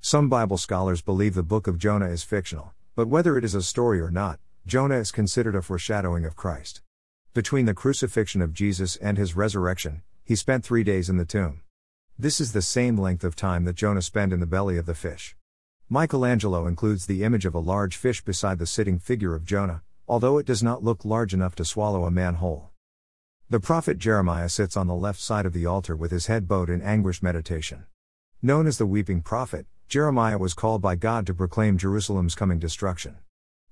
Some 0.00 0.30
Bible 0.30 0.56
scholars 0.56 1.02
believe 1.02 1.34
the 1.34 1.42
book 1.42 1.66
of 1.66 1.78
Jonah 1.78 2.08
is 2.08 2.22
fictional, 2.22 2.72
but 2.94 3.08
whether 3.08 3.38
it 3.38 3.44
is 3.44 3.54
a 3.54 3.62
story 3.62 4.00
or 4.00 4.10
not, 4.10 4.40
Jonah 4.66 4.96
is 4.96 5.12
considered 5.12 5.54
a 5.54 5.62
foreshadowing 5.62 6.24
of 6.24 6.36
Christ. 6.36 6.82
Between 7.32 7.66
the 7.66 7.74
crucifixion 7.74 8.42
of 8.42 8.52
Jesus 8.52 8.96
and 8.96 9.16
his 9.16 9.36
resurrection, 9.36 10.02
he 10.24 10.36
spent 10.36 10.64
three 10.64 10.84
days 10.84 11.08
in 11.08 11.16
the 11.16 11.24
tomb. 11.24 11.62
This 12.18 12.40
is 12.40 12.52
the 12.52 12.62
same 12.62 12.96
length 12.96 13.24
of 13.24 13.34
time 13.34 13.64
that 13.64 13.76
Jonah 13.76 14.02
spent 14.02 14.32
in 14.32 14.40
the 14.40 14.46
belly 14.46 14.76
of 14.76 14.86
the 14.86 14.94
fish. 14.94 15.36
Michelangelo 15.88 16.66
includes 16.66 17.06
the 17.06 17.24
image 17.24 17.46
of 17.46 17.54
a 17.54 17.58
large 17.58 17.96
fish 17.96 18.22
beside 18.22 18.58
the 18.58 18.66
sitting 18.66 18.98
figure 18.98 19.34
of 19.34 19.44
Jonah, 19.44 19.82
although 20.06 20.38
it 20.38 20.46
does 20.46 20.62
not 20.62 20.84
look 20.84 21.04
large 21.04 21.32
enough 21.32 21.54
to 21.56 21.64
swallow 21.64 22.04
a 22.04 22.10
man 22.10 22.34
whole. 22.34 22.70
The 23.48 23.58
prophet 23.58 23.98
Jeremiah 23.98 24.48
sits 24.48 24.76
on 24.76 24.86
the 24.86 24.94
left 24.94 25.18
side 25.18 25.46
of 25.46 25.52
the 25.52 25.66
altar 25.66 25.96
with 25.96 26.12
his 26.12 26.26
head 26.26 26.46
bowed 26.46 26.70
in 26.70 26.82
anguished 26.82 27.22
meditation. 27.22 27.86
Known 28.42 28.66
as 28.68 28.78
the 28.78 28.86
weeping 28.86 29.22
prophet, 29.22 29.66
Jeremiah 29.90 30.38
was 30.38 30.54
called 30.54 30.80
by 30.80 30.94
God 30.94 31.26
to 31.26 31.34
proclaim 31.34 31.76
Jerusalem's 31.76 32.36
coming 32.36 32.60
destruction. 32.60 33.16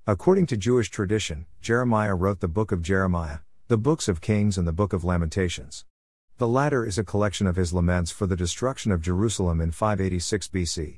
According 0.05 0.47
to 0.47 0.57
Jewish 0.57 0.89
tradition, 0.89 1.45
Jeremiah 1.61 2.13
wrote 2.13 2.41
the 2.41 2.49
book 2.49 2.73
of 2.73 2.81
Jeremiah, 2.81 3.37
the 3.69 3.77
books 3.77 4.09
of 4.09 4.19
Kings, 4.19 4.57
and 4.57 4.67
the 4.67 4.73
book 4.73 4.91
of 4.91 5.05
Lamentations. 5.05 5.85
The 6.37 6.45
latter 6.45 6.85
is 6.85 6.97
a 6.97 7.05
collection 7.05 7.47
of 7.47 7.55
his 7.55 7.71
laments 7.71 8.11
for 8.11 8.27
the 8.27 8.35
destruction 8.35 8.91
of 8.91 9.01
Jerusalem 9.01 9.61
in 9.61 9.71
586 9.71 10.49
BC. 10.49 10.97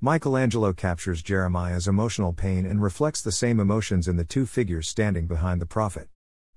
Michelangelo 0.00 0.72
captures 0.72 1.20
Jeremiah's 1.20 1.86
emotional 1.86 2.32
pain 2.32 2.64
and 2.64 2.82
reflects 2.82 3.20
the 3.20 3.32
same 3.32 3.60
emotions 3.60 4.08
in 4.08 4.16
the 4.16 4.24
two 4.24 4.46
figures 4.46 4.88
standing 4.88 5.26
behind 5.26 5.60
the 5.60 5.66
prophet. 5.66 6.08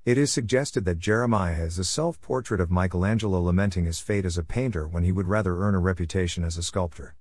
It 0.05 0.17
is 0.17 0.31
suggested 0.31 0.85
that 0.85 0.99
Jeremiah 0.99 1.65
is 1.65 1.77
a 1.77 1.83
self 1.83 2.21
portrait 2.21 2.61
of 2.61 2.71
Michelangelo 2.71 3.41
lamenting 3.41 3.83
his 3.83 3.99
fate 3.99 4.23
as 4.23 4.37
a 4.37 4.43
painter 4.43 4.87
when 4.87 5.03
he 5.03 5.11
would 5.11 5.27
rather 5.27 5.57
earn 5.57 5.75
a 5.75 5.79
reputation 5.79 6.45
as 6.45 6.57
a 6.57 6.63
sculptor. 6.63 7.16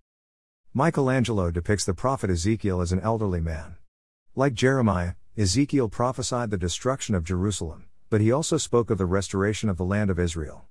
Michelangelo 0.79 1.51
depicts 1.51 1.87
the 1.87 1.95
prophet 1.95 2.29
Ezekiel 2.29 2.83
as 2.83 2.93
an 2.93 3.01
elderly 3.01 3.41
man. 3.41 3.77
Like 4.35 4.53
Jeremiah, 4.53 5.15
Ezekiel 5.35 5.89
prophesied 5.89 6.51
the 6.51 6.59
destruction 6.59 7.15
of 7.15 7.25
Jerusalem, 7.25 7.87
but 8.11 8.21
he 8.21 8.31
also 8.31 8.59
spoke 8.59 8.91
of 8.91 8.99
the 8.99 9.07
restoration 9.07 9.71
of 9.71 9.79
the 9.79 9.87
land 9.87 10.11
of 10.11 10.19
Israel. 10.19 10.67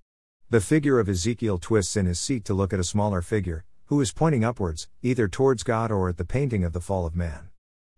The 0.51 0.61
figure 0.61 0.99
of 0.99 1.09
Ezekiel 1.09 1.57
twists 1.57 1.97
in 1.97 2.05
his 2.05 2.19
seat 2.19 2.45
to 2.45 2.53
look 2.53 2.71
at 2.71 2.79
a 2.79 2.83
smaller 2.83 3.23
figure, 3.23 3.65
who 3.85 3.99
is 3.99 4.13
pointing 4.13 4.43
upwards, 4.43 4.89
either 5.01 5.27
towards 5.27 5.63
God 5.63 5.91
or 5.91 6.07
at 6.07 6.17
the 6.17 6.23
painting 6.23 6.63
of 6.63 6.73
the 6.73 6.81
fall 6.81 7.07
of 7.07 7.15
man. 7.15 7.49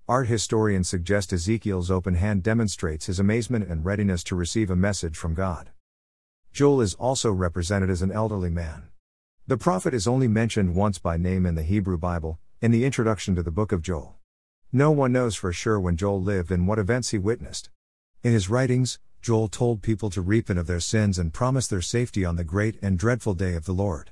Art 0.08 0.28
historians 0.28 0.88
suggest 0.88 1.34
Ezekiel's 1.34 1.92
open 1.92 2.16
hand 2.16 2.42
demonstrates 2.42 3.08
his 3.08 3.20
amazement 3.20 3.70
and 3.70 3.84
readiness 3.84 4.24
to 4.24 4.36
receive 4.38 4.70
a 4.70 4.78
message 4.78 5.18
from 5.18 5.34
God. 5.34 5.72
Joel 6.54 6.80
is 6.80 6.94
also 6.94 7.34
represented 7.34 7.90
as 7.90 8.02
an 8.02 8.14
elderly 8.14 8.50
man. 8.50 8.88
The 9.50 9.56
prophet 9.56 9.94
is 9.94 10.10
only 10.10 10.28
mentioned 10.28 10.76
once 10.76 11.00
by 11.00 11.16
name 11.16 11.46
in 11.46 11.56
the 11.56 11.64
Hebrew 11.64 11.98
Bible, 11.98 12.38
in 12.62 12.72
the 12.72 12.84
introduction 12.84 13.34
to 13.36 13.42
the 13.42 13.50
book 13.50 13.72
of 13.72 13.82
Joel. 13.82 14.18
No 14.74 14.92
one 14.92 15.14
knows 15.14 15.38
for 15.38 15.54
sure 15.54 15.80
when 15.80 15.96
Joel 15.96 16.22
lived 16.22 16.52
and 16.52 16.68
what 16.68 16.80
events 16.80 17.12
he 17.12 17.18
witnessed. 17.18 17.70
In 18.26 18.34
his 18.34 18.50
writings, 18.50 19.00
Joel 19.22 19.48
told 19.48 19.82
people 19.82 20.10
to 20.10 20.22
repent 20.22 20.60
of 20.60 20.68
their 20.68 20.82
sins 20.82 21.18
and 21.18 21.34
promise 21.34 21.66
their 21.66 21.82
safety 21.82 22.26
on 22.26 22.36
the 22.36 22.44
great 22.44 22.78
and 22.82 23.00
dreadful 23.00 23.36
day 23.36 23.54
of 23.54 23.64
the 23.64 23.72
Lord. 23.72 24.12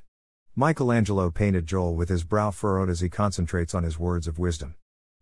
Michelangelo 0.56 1.30
painted 1.32 1.68
Joel 1.68 1.98
with 1.98 2.08
his 2.08 2.24
brow 2.24 2.50
furrowed 2.50 2.90
as 2.90 3.02
he 3.02 3.10
concentrates 3.10 3.76
on 3.76 3.84
his 3.84 4.00
words 4.00 4.28
of 4.30 4.40
wisdom. 4.40 4.76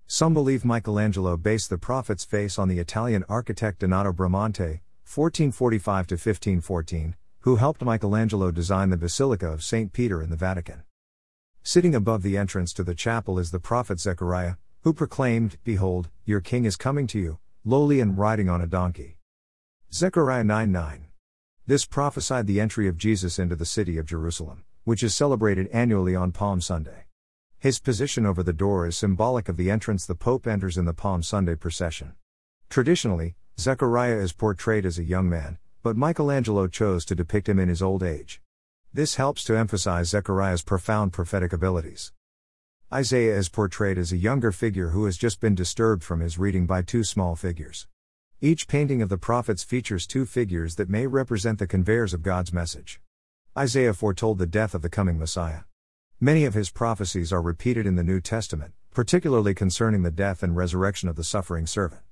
Some 0.05 0.35
believe 0.35 0.63
Michelangelo 0.63 1.37
based 1.37 1.71
the 1.71 1.79
prophet's 1.79 2.23
face 2.23 2.59
on 2.59 2.67
the 2.67 2.77
Italian 2.77 3.25
architect 3.27 3.79
Donato 3.79 4.13
Bramante, 4.13 4.81
1445 5.05 6.11
1514, 6.11 7.15
who 7.43 7.57
helped 7.57 7.83
Michelangelo 7.83 8.51
design 8.51 8.89
the 8.89 8.95
Basilica 8.95 9.51
of 9.51 9.61
St. 9.61 9.91
Peter 9.91 10.23
in 10.23 10.29
the 10.29 10.37
Vatican. 10.37 10.83
Sitting 11.61 11.93
above 11.93 12.23
the 12.23 12.37
entrance 12.37 12.71
to 12.71 12.85
the 12.85 12.95
chapel 12.95 13.37
is 13.37 13.51
the 13.51 13.59
prophet 13.59 13.99
Zechariah, 13.99 14.53
who 14.83 14.93
proclaimed, 14.93 15.57
Behold, 15.65 16.09
your 16.23 16.39
king 16.39 16.63
is 16.63 16.77
coming 16.77 17.05
to 17.07 17.19
you, 17.19 17.39
lowly 17.65 17.99
and 17.99 18.17
riding 18.17 18.47
on 18.47 18.61
a 18.61 18.67
donkey. 18.67 19.17
Zechariah 19.91 20.45
9 20.45 20.71
9. 20.71 21.07
This 21.67 21.85
prophesied 21.85 22.47
the 22.47 22.61
entry 22.61 22.87
of 22.87 22.97
Jesus 22.97 23.37
into 23.37 23.57
the 23.57 23.65
city 23.65 23.97
of 23.97 24.05
Jerusalem, 24.05 24.63
which 24.85 25.03
is 25.03 25.13
celebrated 25.13 25.67
annually 25.73 26.15
on 26.15 26.31
Palm 26.31 26.61
Sunday. 26.61 27.07
His 27.59 27.77
position 27.77 28.25
over 28.25 28.41
the 28.41 28.53
door 28.53 28.87
is 28.87 28.95
symbolic 28.95 29.49
of 29.49 29.57
the 29.57 29.69
entrance 29.69 30.05
the 30.05 30.15
Pope 30.15 30.47
enters 30.47 30.77
in 30.77 30.85
the 30.85 30.93
Palm 30.93 31.21
Sunday 31.21 31.55
procession. 31.55 32.13
Traditionally, 32.69 33.35
Zechariah 33.59 34.19
is 34.19 34.31
portrayed 34.31 34.85
as 34.85 34.97
a 34.97 35.03
young 35.03 35.29
man, 35.29 35.57
but 35.83 35.97
Michelangelo 35.97 36.65
chose 36.65 37.03
to 37.03 37.13
depict 37.13 37.49
him 37.49 37.59
in 37.59 37.67
his 37.67 37.81
old 37.81 38.01
age. 38.01 38.41
This 38.93 39.15
helps 39.15 39.43
to 39.43 39.57
emphasize 39.57 40.11
Zechariah's 40.11 40.61
profound 40.61 41.11
prophetic 41.11 41.51
abilities. 41.51 42.13
Isaiah 42.91 43.37
is 43.37 43.49
portrayed 43.49 43.97
as 43.97 44.13
a 44.13 44.17
younger 44.17 44.53
figure 44.53 44.91
who 44.91 45.03
has 45.03 45.17
just 45.17 45.41
been 45.41 45.55
disturbed 45.55 46.01
from 46.01 46.21
his 46.21 46.37
reading 46.37 46.65
by 46.65 46.83
two 46.83 47.03
small 47.03 47.35
figures. 47.35 47.87
Each 48.39 48.65
painting 48.65 49.01
of 49.01 49.09
the 49.09 49.17
prophets 49.17 49.61
features 49.61 50.07
two 50.07 50.25
figures 50.25 50.75
that 50.75 50.89
may 50.89 51.05
represent 51.05 51.59
the 51.59 51.67
conveyors 51.67 52.13
of 52.13 52.23
God's 52.23 52.53
message. 52.53 53.01
Isaiah 53.57 53.93
foretold 53.93 54.37
the 54.37 54.47
death 54.47 54.73
of 54.73 54.83
the 54.83 54.89
coming 54.89 55.19
Messiah. 55.19 55.63
Many 56.21 56.45
of 56.45 56.53
his 56.53 56.69
prophecies 56.69 57.33
are 57.33 57.41
repeated 57.41 57.85
in 57.85 57.97
the 57.97 58.03
New 58.03 58.21
Testament, 58.21 58.71
particularly 58.91 59.53
concerning 59.53 60.03
the 60.03 60.11
death 60.11 60.43
and 60.43 60.55
resurrection 60.55 61.09
of 61.09 61.17
the 61.17 61.25
suffering 61.25 61.67
servant. 61.67 62.03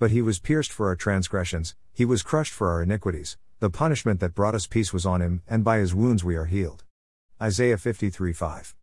But 0.00 0.12
he 0.12 0.22
was 0.22 0.38
pierced 0.38 0.72
for 0.72 0.86
our 0.86 0.96
transgressions, 0.96 1.76
he 1.92 2.06
was 2.06 2.22
crushed 2.22 2.54
for 2.54 2.70
our 2.70 2.82
iniquities, 2.82 3.36
the 3.58 3.68
punishment 3.68 4.18
that 4.20 4.34
brought 4.34 4.54
us 4.54 4.66
peace 4.66 4.94
was 4.94 5.04
on 5.04 5.20
him, 5.20 5.42
and 5.46 5.62
by 5.62 5.76
his 5.76 5.94
wounds 5.94 6.24
we 6.24 6.36
are 6.36 6.46
healed. 6.46 6.84
Isaiah 7.38 7.76
53 7.76 8.32
5. 8.32 8.74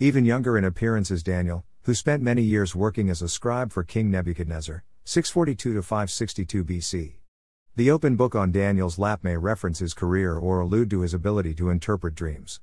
Even 0.00 0.26
younger 0.26 0.58
in 0.58 0.64
appearance 0.64 1.10
is 1.10 1.22
Daniel, 1.22 1.64
who 1.84 1.94
spent 1.94 2.22
many 2.22 2.42
years 2.42 2.74
working 2.74 3.08
as 3.08 3.22
a 3.22 3.28
scribe 3.30 3.72
for 3.72 3.82
King 3.84 4.10
Nebuchadnezzar, 4.10 4.84
642 5.04 5.80
562 5.80 6.62
BC. 6.62 7.14
The 7.76 7.90
open 7.90 8.14
book 8.14 8.34
on 8.34 8.52
Daniel's 8.52 8.98
lap 8.98 9.24
may 9.24 9.38
reference 9.38 9.78
his 9.78 9.94
career 9.94 10.36
or 10.36 10.60
allude 10.60 10.90
to 10.90 11.00
his 11.00 11.14
ability 11.14 11.54
to 11.54 11.70
interpret 11.70 12.14
dreams. 12.14 12.60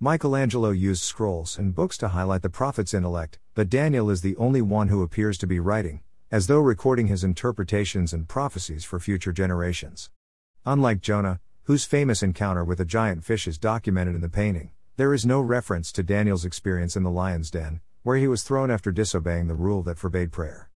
Michelangelo 0.00 0.70
used 0.70 1.04
scrolls 1.04 1.56
and 1.56 1.76
books 1.76 1.96
to 1.98 2.08
highlight 2.08 2.42
the 2.42 2.50
prophet's 2.50 2.92
intellect, 2.92 3.38
but 3.54 3.70
Daniel 3.70 4.10
is 4.10 4.22
the 4.22 4.36
only 4.36 4.60
one 4.60 4.88
who 4.88 5.04
appears 5.04 5.38
to 5.38 5.46
be 5.46 5.60
writing, 5.60 6.00
as 6.32 6.46
though 6.46 6.60
recording 6.60 7.08
his 7.08 7.24
interpretations 7.24 8.12
and 8.12 8.28
prophecies 8.28 8.84
for 8.84 9.00
future 9.00 9.32
generations. 9.32 10.10
Unlike 10.64 11.00
Jonah, 11.00 11.40
whose 11.64 11.84
famous 11.84 12.22
encounter 12.22 12.62
with 12.62 12.78
a 12.78 12.84
giant 12.84 13.24
fish 13.24 13.48
is 13.48 13.58
documented 13.58 14.14
in 14.14 14.20
the 14.20 14.28
painting, 14.28 14.70
there 14.96 15.12
is 15.12 15.26
no 15.26 15.40
reference 15.40 15.90
to 15.90 16.04
Daniel's 16.04 16.44
experience 16.44 16.94
in 16.94 17.02
the 17.02 17.10
lion's 17.10 17.50
den, 17.50 17.80
where 18.04 18.16
he 18.16 18.28
was 18.28 18.44
thrown 18.44 18.70
after 18.70 18.92
disobeying 18.92 19.48
the 19.48 19.54
rule 19.54 19.82
that 19.82 19.98
forbade 19.98 20.30
prayer. 20.30 20.70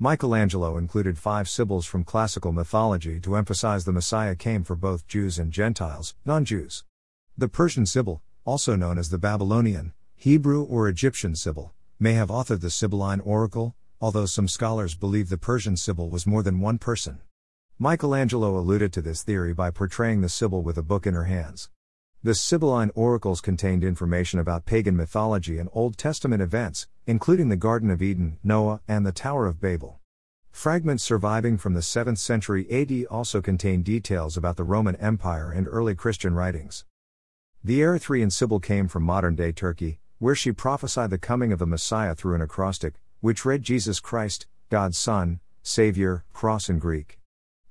Michelangelo 0.00 0.76
included 0.76 1.16
five 1.16 1.48
sibyls 1.48 1.86
from 1.86 2.02
classical 2.02 2.50
mythology 2.50 3.20
to 3.20 3.36
emphasize 3.36 3.84
the 3.84 3.92
Messiah 3.92 4.34
came 4.34 4.64
for 4.64 4.74
both 4.74 5.06
Jews 5.06 5.38
and 5.38 5.52
Gentiles, 5.52 6.16
non 6.24 6.44
Jews. 6.44 6.82
The 7.38 7.46
Persian 7.46 7.86
Sibyl, 7.86 8.20
also 8.44 8.74
known 8.74 8.98
as 8.98 9.10
the 9.10 9.18
Babylonian, 9.18 9.92
Hebrew, 10.16 10.64
or 10.64 10.88
Egyptian 10.88 11.36
Sibyl, 11.36 11.72
may 12.00 12.14
have 12.14 12.30
authored 12.30 12.62
the 12.62 12.70
Sibylline 12.70 13.20
Oracle, 13.20 13.76
although 14.02 14.26
some 14.26 14.48
scholars 14.48 14.96
believe 14.96 15.28
the 15.28 15.38
Persian 15.38 15.76
Sibyl 15.76 16.10
was 16.10 16.26
more 16.26 16.42
than 16.42 16.58
one 16.58 16.76
person. 16.76 17.20
Michelangelo 17.78 18.58
alluded 18.58 18.92
to 18.92 19.00
this 19.00 19.22
theory 19.22 19.54
by 19.54 19.70
portraying 19.70 20.22
the 20.22 20.28
Sibyl 20.28 20.60
with 20.60 20.76
a 20.76 20.82
book 20.82 21.06
in 21.06 21.14
her 21.14 21.24
hands. 21.24 21.70
The 22.20 22.34
Sibylline 22.34 22.90
oracles 22.96 23.40
contained 23.40 23.84
information 23.84 24.40
about 24.40 24.66
pagan 24.66 24.96
mythology 24.96 25.56
and 25.56 25.68
Old 25.72 25.96
Testament 25.96 26.42
events, 26.42 26.88
including 27.06 27.48
the 27.48 27.56
Garden 27.56 27.90
of 27.90 28.02
Eden, 28.02 28.38
Noah, 28.42 28.80
and 28.88 29.06
the 29.06 29.12
Tower 29.12 29.46
of 29.46 29.60
Babel. 29.60 30.00
Fragments 30.50 31.04
surviving 31.04 31.56
from 31.56 31.74
the 31.74 31.80
7th 31.80 32.18
century 32.18 32.66
AD 32.72 33.06
also 33.06 33.40
contain 33.40 33.84
details 33.84 34.36
about 34.36 34.56
the 34.56 34.64
Roman 34.64 34.96
Empire 34.96 35.52
and 35.52 35.68
early 35.70 35.94
Christian 35.94 36.34
writings. 36.34 36.84
The 37.62 37.80
Erythraean 37.80 38.32
Sibyl 38.32 38.58
came 38.58 38.88
from 38.88 39.04
modern 39.04 39.36
day 39.36 39.52
Turkey, 39.52 40.00
where 40.18 40.34
she 40.34 40.50
prophesied 40.50 41.10
the 41.10 41.18
coming 41.18 41.52
of 41.52 41.60
the 41.60 41.66
Messiah 41.66 42.16
through 42.16 42.34
an 42.34 42.42
acrostic, 42.42 42.94
which 43.22 43.44
read 43.44 43.62
Jesus 43.62 44.00
Christ, 44.00 44.48
God's 44.68 44.98
Son, 44.98 45.38
Savior, 45.62 46.24
Cross 46.32 46.68
in 46.68 46.80
Greek. 46.80 47.20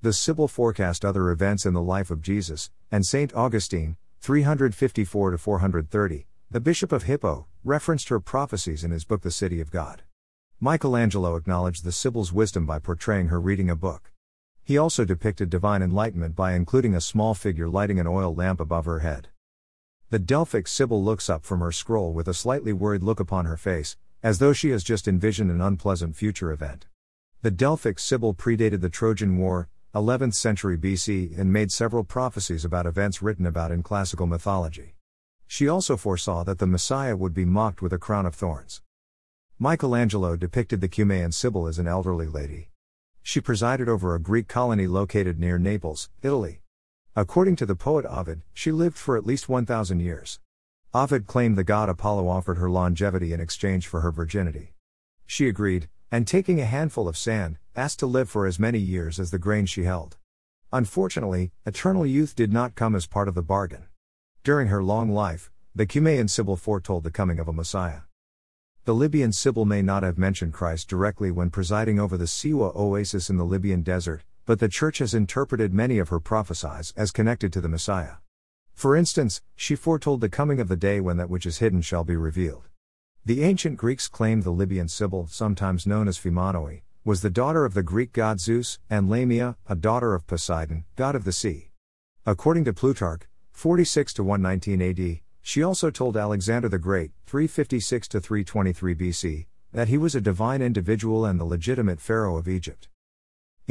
The 0.01 0.13
Sibyl 0.13 0.47
forecast 0.47 1.03
other 1.03 1.29
events 1.29 1.65
in 1.65 1.73
the 1.73 1.81
life 1.81 2.09
of 2.09 2.21
Jesus, 2.21 2.71
and 2.89 3.05
St. 3.05 3.35
Augustine, 3.35 3.97
354 4.21 5.37
430, 5.37 6.25
the 6.49 6.59
Bishop 6.61 6.93
of 6.93 7.03
Hippo, 7.03 7.47
referenced 7.65 8.07
her 8.07 8.21
prophecies 8.21 8.85
in 8.85 8.91
his 8.91 9.03
book 9.03 9.23
The 9.23 9.29
City 9.29 9.59
of 9.59 9.71
God. 9.71 10.03
Michelangelo 10.61 11.35
acknowledged 11.35 11.83
the 11.83 11.91
Sibyl's 11.91 12.31
wisdom 12.31 12.65
by 12.65 12.79
portraying 12.79 13.27
her 13.27 13.41
reading 13.41 13.69
a 13.69 13.75
book. 13.75 14.13
He 14.63 14.77
also 14.77 15.03
depicted 15.03 15.49
divine 15.49 15.81
enlightenment 15.81 16.33
by 16.33 16.53
including 16.53 16.95
a 16.95 17.01
small 17.01 17.33
figure 17.33 17.67
lighting 17.67 17.99
an 17.99 18.07
oil 18.07 18.33
lamp 18.33 18.61
above 18.61 18.85
her 18.85 18.99
head. 18.99 19.27
The 20.11 20.19
Delphic 20.19 20.69
Sibyl 20.69 21.03
looks 21.03 21.29
up 21.29 21.43
from 21.43 21.59
her 21.59 21.73
scroll 21.73 22.13
with 22.13 22.29
a 22.29 22.33
slightly 22.33 22.71
worried 22.71 23.03
look 23.03 23.19
upon 23.19 23.43
her 23.43 23.57
face, 23.57 23.97
as 24.23 24.39
though 24.39 24.53
she 24.53 24.69
has 24.69 24.83
just 24.83 25.07
envisioned 25.07 25.49
an 25.49 25.61
unpleasant 25.61 26.15
future 26.15 26.51
event. 26.51 26.85
The 27.41 27.51
Delphic 27.51 27.97
Sibyl 27.97 28.33
predated 28.33 28.81
the 28.81 28.89
Trojan 28.89 29.37
War, 29.37 29.67
11th 29.95 30.35
century 30.35 30.77
BC, 30.77 31.37
and 31.37 31.51
made 31.51 31.71
several 31.71 32.03
prophecies 32.03 32.63
about 32.63 32.85
events 32.85 33.21
written 33.21 33.45
about 33.45 33.71
in 33.71 33.81
classical 33.81 34.27
mythology. 34.27 34.95
She 35.47 35.67
also 35.67 35.97
foresaw 35.97 36.43
that 36.43 36.59
the 36.59 36.67
Messiah 36.67 37.17
would 37.17 37.33
be 37.33 37.45
mocked 37.45 37.81
with 37.81 37.91
a 37.91 37.97
crown 37.97 38.25
of 38.25 38.35
thorns. 38.35 38.81
Michelangelo 39.59 40.35
depicted 40.35 40.81
the 40.81 40.87
Cumaean 40.87 41.33
Sibyl 41.33 41.67
as 41.67 41.77
an 41.77 41.87
elderly 41.87 42.27
lady. 42.27 42.69
She 43.21 43.41
presided 43.41 43.89
over 43.89 44.15
a 44.15 44.19
Greek 44.19 44.47
colony 44.47 44.87
located 44.87 45.39
near 45.39 45.59
Naples, 45.59 46.09
Italy. 46.21 46.61
According 47.15 47.57
to 47.57 47.65
the 47.65 47.75
poet 47.75 48.05
Ovid, 48.05 48.41
she 48.53 48.71
lived 48.71 48.97
for 48.97 49.17
at 49.17 49.25
least 49.25 49.49
1,000 49.49 49.99
years. 49.99 50.39
Ovid 50.93 51.25
claimed 51.25 51.57
the 51.57 51.63
god 51.63 51.87
Apollo 51.87 52.27
offered 52.27 52.57
her 52.57 52.69
longevity 52.69 53.31
in 53.31 53.39
exchange 53.39 53.87
for 53.87 54.01
her 54.01 54.11
virginity. 54.11 54.73
She 55.25 55.47
agreed, 55.47 55.87
and 56.11 56.27
taking 56.27 56.59
a 56.59 56.65
handful 56.65 57.07
of 57.07 57.15
sand, 57.15 57.59
asked 57.77 57.99
to 57.99 58.05
live 58.05 58.29
for 58.29 58.45
as 58.45 58.59
many 58.59 58.77
years 58.77 59.17
as 59.17 59.31
the 59.31 59.39
grain 59.39 59.65
she 59.65 59.83
held. 59.83 60.17
Unfortunately, 60.73 61.53
eternal 61.65 62.05
youth 62.05 62.35
did 62.35 62.51
not 62.51 62.75
come 62.75 62.93
as 62.93 63.07
part 63.07 63.29
of 63.29 63.35
the 63.35 63.41
bargain. 63.41 63.85
During 64.43 64.67
her 64.67 64.83
long 64.83 65.09
life, 65.09 65.49
the 65.73 65.85
Cumaean 65.85 66.29
Sibyl 66.29 66.57
foretold 66.57 67.05
the 67.05 67.11
coming 67.11 67.39
of 67.39 67.47
a 67.47 67.53
Messiah. 67.53 68.01
The 68.83 68.93
Libyan 68.93 69.31
Sibyl 69.31 69.63
may 69.63 69.81
not 69.81 70.03
have 70.03 70.17
mentioned 70.17 70.51
Christ 70.51 70.89
directly 70.89 71.31
when 71.31 71.51
presiding 71.51 72.01
over 72.01 72.17
the 72.17 72.25
Siwa 72.25 72.75
oasis 72.75 73.29
in 73.29 73.37
the 73.37 73.45
Libyan 73.45 73.81
desert, 73.81 74.23
but 74.45 74.59
the 74.59 74.67
Church 74.67 74.97
has 74.97 75.13
interpreted 75.13 75.73
many 75.73 75.99
of 75.99 76.09
her 76.09 76.19
prophecies 76.19 76.93
as 76.97 77.11
connected 77.11 77.53
to 77.53 77.61
the 77.61 77.69
Messiah. 77.69 78.15
For 78.81 78.95
instance, 78.95 79.43
she 79.55 79.75
foretold 79.75 80.21
the 80.21 80.27
coming 80.27 80.59
of 80.59 80.67
the 80.67 80.75
day 80.75 80.99
when 80.99 81.17
that 81.17 81.29
which 81.29 81.45
is 81.45 81.59
hidden 81.59 81.81
shall 81.81 82.03
be 82.03 82.15
revealed. 82.15 82.63
The 83.23 83.43
ancient 83.43 83.77
Greeks 83.77 84.07
claimed 84.07 84.41
the 84.41 84.49
Libyan 84.49 84.87
Sibyl, 84.87 85.27
sometimes 85.29 85.85
known 85.85 86.07
as 86.07 86.17
Phimonoi, 86.17 86.81
was 87.05 87.21
the 87.21 87.29
daughter 87.29 87.63
of 87.63 87.75
the 87.75 87.83
Greek 87.83 88.11
god 88.11 88.39
Zeus, 88.39 88.79
and 88.89 89.07
Lamia, 89.07 89.55
a 89.69 89.75
daughter 89.75 90.15
of 90.15 90.25
Poseidon, 90.25 90.85
god 90.95 91.13
of 91.13 91.25
the 91.25 91.31
sea. 91.31 91.69
According 92.25 92.65
to 92.65 92.73
Plutarch, 92.73 93.27
46 93.51 94.13
to 94.13 94.23
119 94.23 94.81
AD, 94.81 95.19
she 95.43 95.61
also 95.61 95.91
told 95.91 96.17
Alexander 96.17 96.67
the 96.67 96.79
Great, 96.79 97.11
356 97.27 98.07
to 98.07 98.19
323 98.19 98.95
BC, 98.95 99.45
that 99.73 99.89
he 99.89 99.97
was 99.99 100.15
a 100.15 100.21
divine 100.21 100.63
individual 100.63 101.23
and 101.23 101.39
the 101.39 101.45
legitimate 101.45 102.01
pharaoh 102.01 102.35
of 102.35 102.47
Egypt. 102.47 102.87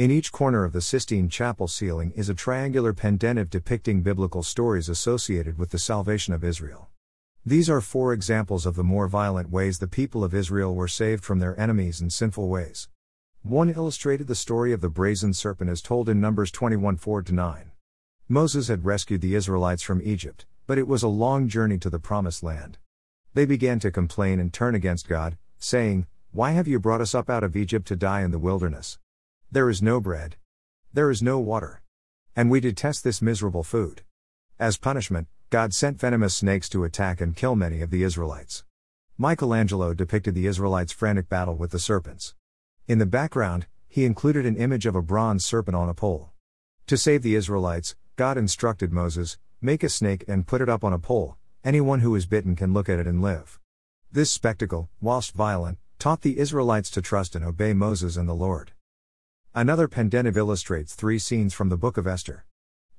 In 0.01 0.09
each 0.09 0.31
corner 0.31 0.63
of 0.63 0.73
the 0.73 0.81
Sistine 0.81 1.29
Chapel 1.29 1.67
ceiling 1.67 2.11
is 2.15 2.27
a 2.27 2.33
triangular 2.33 2.91
pendentive 2.91 3.51
depicting 3.51 4.01
biblical 4.01 4.41
stories 4.41 4.89
associated 4.89 5.59
with 5.59 5.69
the 5.69 5.77
salvation 5.77 6.33
of 6.33 6.43
Israel. 6.43 6.89
These 7.45 7.69
are 7.69 7.81
four 7.81 8.11
examples 8.11 8.65
of 8.65 8.73
the 8.73 8.83
more 8.83 9.07
violent 9.07 9.51
ways 9.51 9.77
the 9.77 9.87
people 9.87 10.23
of 10.23 10.33
Israel 10.33 10.73
were 10.73 10.87
saved 10.87 11.23
from 11.23 11.37
their 11.37 11.55
enemies 11.59 12.01
and 12.01 12.11
sinful 12.11 12.47
ways. 12.47 12.89
One 13.43 13.69
illustrated 13.69 14.25
the 14.25 14.33
story 14.33 14.73
of 14.73 14.81
the 14.81 14.89
brazen 14.89 15.35
serpent 15.35 15.69
as 15.69 15.83
told 15.83 16.09
in 16.09 16.19
Numbers 16.19 16.49
21 16.49 16.97
4 16.97 17.25
9. 17.29 17.71
Moses 18.27 18.69
had 18.69 18.85
rescued 18.85 19.21
the 19.21 19.35
Israelites 19.35 19.83
from 19.83 20.01
Egypt, 20.01 20.47
But 20.65 20.79
it 20.79 20.87
was 20.87 21.03
a 21.03 21.07
long 21.09 21.47
journey 21.47 21.77
to 21.77 21.91
the 21.91 21.99
promised 21.99 22.41
land. 22.41 22.79
They 23.35 23.45
began 23.45 23.77
to 23.81 23.91
complain 23.91 24.39
and 24.39 24.51
turn 24.51 24.73
against 24.73 25.07
God, 25.07 25.37
saying, 25.59 26.07
Why 26.31 26.53
have 26.53 26.67
you 26.67 26.79
brought 26.79 27.01
us 27.01 27.13
up 27.13 27.29
out 27.29 27.43
of 27.43 27.55
Egypt 27.55 27.87
to 27.89 27.95
die 27.95 28.23
in 28.23 28.31
the 28.31 28.39
wilderness? 28.39 28.97
There 29.53 29.69
is 29.69 29.81
no 29.81 29.99
bread. 29.99 30.37
There 30.93 31.11
is 31.11 31.21
no 31.21 31.37
water. 31.37 31.81
And 32.37 32.49
we 32.49 32.61
detest 32.61 33.03
this 33.03 33.21
miserable 33.21 33.63
food. 33.63 34.03
As 34.57 34.77
punishment, 34.77 35.27
God 35.49 35.73
sent 35.73 35.99
venomous 35.99 36.33
snakes 36.33 36.69
to 36.69 36.85
attack 36.85 37.19
and 37.19 37.35
kill 37.35 37.57
many 37.57 37.81
of 37.81 37.89
the 37.89 38.03
Israelites. 38.03 38.63
Michelangelo 39.17 39.93
depicted 39.93 40.35
the 40.35 40.47
Israelites' 40.47 40.93
frantic 40.93 41.27
battle 41.27 41.57
with 41.57 41.71
the 41.71 41.79
serpents. 41.79 42.33
In 42.87 42.99
the 42.99 43.05
background, 43.05 43.67
he 43.89 44.05
included 44.05 44.45
an 44.45 44.55
image 44.55 44.85
of 44.85 44.95
a 44.95 45.01
bronze 45.01 45.43
serpent 45.43 45.75
on 45.75 45.89
a 45.89 45.93
pole. 45.93 46.29
To 46.87 46.95
save 46.95 47.21
the 47.21 47.35
Israelites, 47.35 47.97
God 48.15 48.37
instructed 48.37 48.93
Moses 48.93 49.37
make 49.59 49.83
a 49.83 49.89
snake 49.89 50.23
and 50.29 50.47
put 50.47 50.61
it 50.61 50.69
up 50.69 50.85
on 50.85 50.93
a 50.93 50.97
pole, 50.97 51.35
anyone 51.61 51.99
who 51.99 52.15
is 52.15 52.25
bitten 52.25 52.55
can 52.55 52.73
look 52.73 52.87
at 52.87 52.99
it 52.99 53.05
and 53.05 53.21
live. 53.21 53.59
This 54.13 54.31
spectacle, 54.31 54.89
whilst 55.01 55.33
violent, 55.33 55.77
taught 55.99 56.21
the 56.21 56.39
Israelites 56.39 56.89
to 56.91 57.01
trust 57.01 57.35
and 57.35 57.43
obey 57.43 57.73
Moses 57.73 58.15
and 58.15 58.29
the 58.29 58.33
Lord. 58.33 58.71
Another 59.53 59.89
pendentive 59.89 60.37
illustrates 60.37 60.95
three 60.95 61.19
scenes 61.19 61.53
from 61.53 61.67
the 61.67 61.75
book 61.75 61.97
of 61.97 62.07
Esther. 62.07 62.45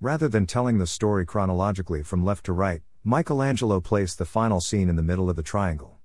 Rather 0.03 0.29
than 0.29 0.45
telling 0.45 0.77
the 0.77 0.87
story 0.87 1.25
chronologically 1.25 2.03
from 2.03 2.27
left 2.27 2.45
to 2.45 2.53
right, 2.53 2.83
Michelangelo 3.03 3.81
placed 3.81 4.19
the 4.19 4.27
final 4.27 4.61
scene 4.61 4.91
in 4.91 4.97
the 4.97 5.03
middle 5.03 5.31
of 5.31 5.37
the 5.37 5.43
triangle. 5.43 6.01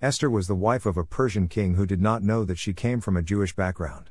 Esther 0.00 0.30
was 0.30 0.46
the 0.46 0.54
wife 0.54 0.86
of 0.86 0.96
a 0.96 1.02
Persian 1.02 1.48
king 1.48 1.74
who 1.74 1.84
did 1.84 2.00
not 2.00 2.22
know 2.22 2.44
that 2.44 2.58
she 2.58 2.72
came 2.72 3.00
from 3.00 3.16
a 3.16 3.22
Jewish 3.22 3.56
background. 3.56 4.10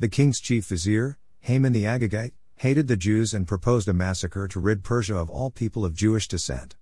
The 0.00 0.08
king's 0.08 0.40
chief 0.40 0.66
vizier, 0.66 1.16
Haman 1.42 1.74
the 1.74 1.84
Agagite, 1.84 2.32
hated 2.56 2.88
the 2.88 2.96
Jews 2.96 3.32
and 3.32 3.46
proposed 3.46 3.86
a 3.86 3.92
massacre 3.92 4.48
to 4.48 4.58
rid 4.58 4.82
Persia 4.82 5.14
of 5.14 5.30
all 5.30 5.52
people 5.52 5.84
of 5.84 5.94
Jewish 5.94 6.26
descent. 6.26 6.74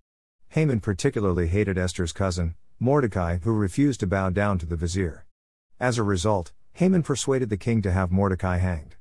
Haman 0.48 0.80
particularly 0.80 1.48
hated 1.48 1.76
Esther's 1.76 2.12
cousin, 2.12 2.54
Mordecai, 2.80 3.40
who 3.42 3.52
refused 3.52 4.00
to 4.00 4.06
bow 4.06 4.30
down 4.30 4.56
to 4.56 4.64
the 4.64 4.74
vizier. 4.74 5.26
As 5.78 5.98
a 5.98 6.02
result, 6.02 6.52
Haman 6.78 7.02
persuaded 7.02 7.50
the 7.50 7.56
king 7.56 7.82
to 7.82 7.90
have 7.90 8.12
Mordecai 8.12 8.58
hanged. 8.58 8.94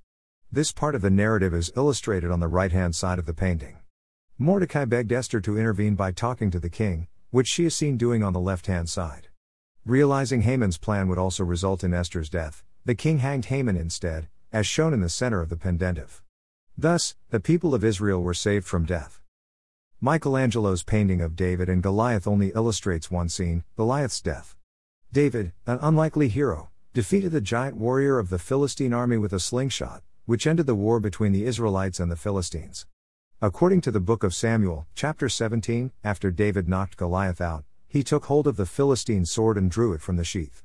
This 0.52 0.72
part 0.72 0.96
of 0.96 1.04
the 1.04 1.12
narrative 1.12 1.54
is 1.54 1.72
illustrated 1.76 2.32
on 2.32 2.40
the 2.40 2.48
right 2.48 2.72
hand 2.72 2.96
side 2.96 3.20
of 3.20 3.28
the 3.28 3.36
painting. 3.36 3.78
Mordecai 4.40 4.84
begged 4.84 5.12
Esther 5.12 5.40
to 5.42 5.60
intervene 5.60 5.94
by 5.94 6.12
talking 6.12 6.50
to 6.50 6.60
the 6.60 6.72
king, 6.72 7.08
which 7.30 7.48
she 7.48 7.66
is 7.66 7.76
seen 7.76 7.96
doing 7.96 8.24
on 8.24 8.34
the 8.34 8.40
left 8.40 8.66
hand 8.66 8.90
side. 8.90 9.28
Realizing 9.86 10.42
Haman's 10.42 10.80
plan 10.80 11.08
would 11.08 11.20
also 11.20 11.44
result 11.44 11.84
in 11.84 11.94
Esther's 11.94 12.32
death, 12.32 12.64
the 12.84 12.96
king 12.96 13.20
hanged 13.20 13.46
Haman 13.46 13.78
instead, 13.78 14.28
as 14.52 14.66
shown 14.66 14.92
in 14.92 15.02
the 15.02 15.08
center 15.08 15.40
of 15.40 15.50
the 15.50 15.56
pendentive. 15.56 16.24
Thus, 16.76 17.16
the 17.30 17.40
people 17.40 17.76
of 17.76 17.84
Israel 17.84 18.24
were 18.24 18.34
saved 18.34 18.66
from 18.66 18.86
death. 18.86 19.22
Michelangelo's 20.02 20.82
painting 20.82 21.22
of 21.22 21.36
David 21.36 21.70
and 21.70 21.84
Goliath 21.84 22.26
only 22.26 22.48
illustrates 22.56 23.12
one 23.12 23.30
scene 23.30 23.64
Goliath's 23.76 24.20
death. 24.20 24.56
David, 25.14 25.54
an 25.68 25.78
unlikely 25.84 26.28
hero, 26.28 26.72
defeated 26.98 27.32
the 27.32 27.40
giant 27.40 27.78
warrior 27.78 28.18
of 28.18 28.32
the 28.32 28.40
Philistine 28.40 28.92
army 28.92 29.18
with 29.18 29.32
a 29.32 29.40
slingshot, 29.40 30.02
which 30.26 30.48
ended 30.48 30.66
the 30.66 30.74
war 30.74 31.00
between 31.00 31.32
the 31.32 31.46
Israelites 31.46 32.00
and 32.00 32.12
the 32.12 32.16
Philistines. 32.16 32.88
According 33.40 33.82
to 33.82 33.92
the 33.92 34.00
book 34.00 34.24
of 34.24 34.34
Samuel, 34.34 34.88
chapter 34.96 35.30
17, 35.30 35.92
after 36.04 36.32
David 36.32 36.68
knocked 36.68 36.98
Goliath 36.98 37.40
out, 37.40 37.66
he 37.88 38.02
took 38.04 38.26
hold 38.26 38.48
of 38.48 38.56
the 38.56 38.66
Philistine 38.66 39.28
sword 39.28 39.60
and 39.60 39.70
drew 39.70 39.94
it 39.94 40.02
from 40.02 40.16
the 40.16 40.24
sheath. 40.24 40.64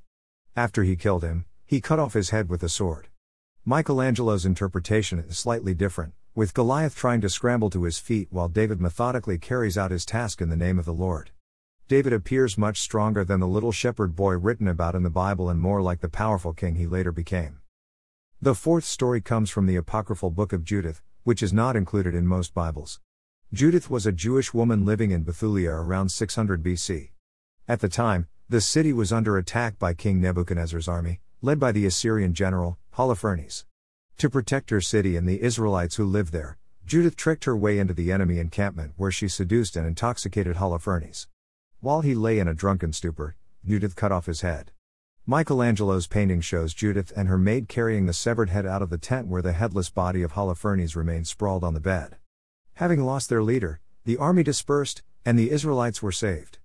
After 0.56 0.84
he 0.84 0.96
killed 0.96 1.22
him, 1.22 1.44
he 1.66 1.82
cut 1.82 1.98
off 1.98 2.14
his 2.14 2.30
head 2.30 2.48
with 2.48 2.62
the 2.62 2.70
sword. 2.70 3.08
Michelangelo's 3.66 4.46
interpretation 4.46 5.18
is 5.18 5.38
slightly 5.38 5.74
different, 5.74 6.14
with 6.34 6.54
Goliath 6.54 6.96
trying 6.96 7.20
to 7.20 7.28
scramble 7.28 7.68
to 7.68 7.82
his 7.82 7.98
feet 7.98 8.28
while 8.30 8.48
David 8.48 8.80
methodically 8.80 9.36
carries 9.36 9.76
out 9.76 9.90
his 9.90 10.06
task 10.06 10.40
in 10.40 10.48
the 10.48 10.56
name 10.56 10.78
of 10.78 10.86
the 10.86 10.94
Lord. 10.94 11.30
David 11.88 12.12
appears 12.12 12.56
much 12.56 12.80
stronger 12.80 13.24
than 13.24 13.40
the 13.40 13.46
little 13.46 13.72
shepherd 13.72 14.16
boy 14.16 14.32
written 14.32 14.68
about 14.68 14.94
in 14.94 15.02
the 15.02 15.10
Bible 15.10 15.50
and 15.50 15.60
more 15.60 15.82
like 15.82 16.00
the 16.00 16.08
powerful 16.08 16.52
king 16.52 16.76
he 16.76 16.86
later 16.86 17.12
became. 17.12 17.58
The 18.40 18.54
fourth 18.54 18.84
story 18.84 19.20
comes 19.20 19.50
from 19.50 19.66
the 19.66 19.76
apocryphal 19.76 20.30
book 20.30 20.52
of 20.52 20.64
Judith, 20.64 21.02
which 21.24 21.42
is 21.42 21.52
not 21.52 21.76
included 21.76 22.14
in 22.14 22.26
most 22.26 22.54
Bibles. 22.54 23.00
Judith 23.52 23.90
was 23.90 24.06
a 24.06 24.12
Jewish 24.12 24.54
woman 24.54 24.84
living 24.84 25.10
in 25.10 25.24
Bethulia 25.24 25.72
around 25.72 26.08
600 26.10 26.62
BC. 26.62 27.10
At 27.68 27.80
the 27.80 27.88
time, 27.88 28.26
the 28.48 28.60
city 28.60 28.92
was 28.92 29.12
under 29.12 29.36
attack 29.36 29.78
by 29.78 29.94
King 29.94 30.20
Nebuchadnezzar's 30.20 30.88
army, 30.88 31.20
led 31.40 31.60
by 31.60 31.72
the 31.72 31.86
Assyrian 31.86 32.34
general, 32.34 32.78
Holofernes. 32.96 33.64
To 34.18 34.30
protect 34.30 34.70
her 34.70 34.80
city 34.80 35.16
and 35.16 35.28
the 35.28 35.42
Israelites 35.42 35.96
who 35.96 36.04
lived 36.04 36.32
there, 36.32 36.58
Judith 36.86 37.16
tricked 37.16 37.44
her 37.44 37.56
way 37.56 37.78
into 37.78 37.94
the 37.94 38.10
enemy 38.10 38.38
encampment 38.38 38.94
where 38.96 39.10
she 39.10 39.28
seduced 39.28 39.76
and 39.76 39.86
intoxicated 39.86 40.56
Holofernes. 40.56 41.26
While 41.82 42.02
he 42.02 42.14
lay 42.14 42.38
in 42.38 42.46
a 42.46 42.54
drunken 42.54 42.92
stupor, 42.92 43.34
Judith 43.66 43.96
cut 43.96 44.12
off 44.12 44.26
his 44.26 44.42
head. 44.42 44.70
Michelangelo's 45.26 46.06
painting 46.06 46.40
shows 46.40 46.74
Judith 46.74 47.12
and 47.16 47.28
her 47.28 47.36
maid 47.36 47.66
carrying 47.66 48.06
the 48.06 48.12
severed 48.12 48.50
head 48.50 48.64
out 48.64 48.82
of 48.82 48.90
the 48.90 48.98
tent 48.98 49.26
where 49.26 49.42
the 49.42 49.52
headless 49.52 49.90
body 49.90 50.22
of 50.22 50.34
Holofernes 50.34 50.94
remained 50.94 51.26
sprawled 51.26 51.64
on 51.64 51.74
the 51.74 51.80
bed. 51.80 52.18
Having 52.74 53.00
lost 53.04 53.28
their 53.28 53.42
leader, 53.42 53.80
the 54.04 54.16
army 54.16 54.44
dispersed, 54.44 55.02
and 55.24 55.36
the 55.36 55.50
Israelites 55.50 56.00
were 56.00 56.12
saved. 56.12 56.60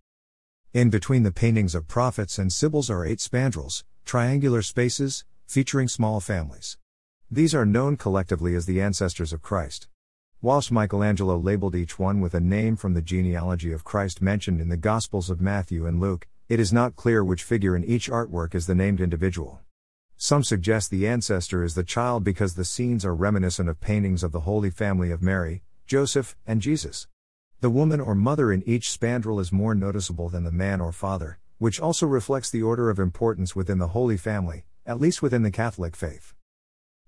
In 0.71 0.91
between 0.91 1.23
the 1.23 1.31
paintings 1.31 1.73
of 1.73 1.87
prophets 1.87 2.37
and 2.37 2.53
sibyls 2.53 2.91
are 2.91 3.03
eight 3.03 3.17
spandrels, 3.17 3.83
triangular 4.05 4.61
spaces, 4.61 5.25
featuring 5.47 5.87
small 5.87 6.19
families. 6.19 6.77
These 7.31 7.55
are 7.55 7.65
known 7.65 7.97
collectively 7.97 8.53
as 8.53 8.67
the 8.67 8.79
ancestors 8.79 9.33
of 9.33 9.41
Christ. 9.41 9.87
Whilst 10.39 10.71
Michelangelo 10.71 11.35
labeled 11.35 11.75
each 11.75 11.97
one 11.97 12.21
with 12.21 12.35
a 12.35 12.39
name 12.39 12.75
from 12.75 12.93
the 12.93 13.01
genealogy 13.01 13.71
of 13.71 13.83
Christ 13.83 14.21
mentioned 14.21 14.61
in 14.61 14.69
the 14.69 14.77
Gospels 14.77 15.31
of 15.31 15.41
Matthew 15.41 15.87
and 15.87 15.99
Luke, 15.99 16.27
it 16.47 16.59
is 16.59 16.71
not 16.71 16.95
clear 16.95 17.23
which 17.23 17.41
figure 17.41 17.75
in 17.75 17.83
each 17.83 18.07
artwork 18.07 18.53
is 18.53 18.67
the 18.67 18.75
named 18.75 19.01
individual. 19.01 19.61
Some 20.15 20.43
suggest 20.43 20.91
the 20.91 21.07
ancestor 21.07 21.63
is 21.63 21.73
the 21.73 21.83
child 21.83 22.23
because 22.23 22.53
the 22.53 22.65
scenes 22.65 23.03
are 23.03 23.15
reminiscent 23.15 23.67
of 23.67 23.81
paintings 23.81 24.21
of 24.21 24.31
the 24.31 24.41
Holy 24.41 24.69
Family 24.69 25.09
of 25.09 25.23
Mary, 25.23 25.63
Joseph, 25.87 26.35
and 26.45 26.61
Jesus. 26.61 27.07
The 27.61 27.71
woman 27.71 27.99
or 27.99 28.13
mother 28.13 28.51
in 28.51 28.61
each 28.69 28.95
spandrel 28.95 29.41
is 29.41 29.51
more 29.51 29.73
noticeable 29.73 30.29
than 30.29 30.43
the 30.43 30.51
man 30.51 30.81
or 30.81 30.91
father, 30.91 31.39
which 31.57 31.79
also 31.79 32.05
reflects 32.05 32.51
the 32.51 32.61
order 32.61 32.91
of 32.91 32.99
importance 32.99 33.55
within 33.55 33.79
the 33.79 33.87
Holy 33.87 34.17
Family, 34.17 34.65
at 34.85 35.01
least 35.01 35.23
within 35.23 35.41
the 35.41 35.49
Catholic 35.49 35.95
faith. 35.95 36.35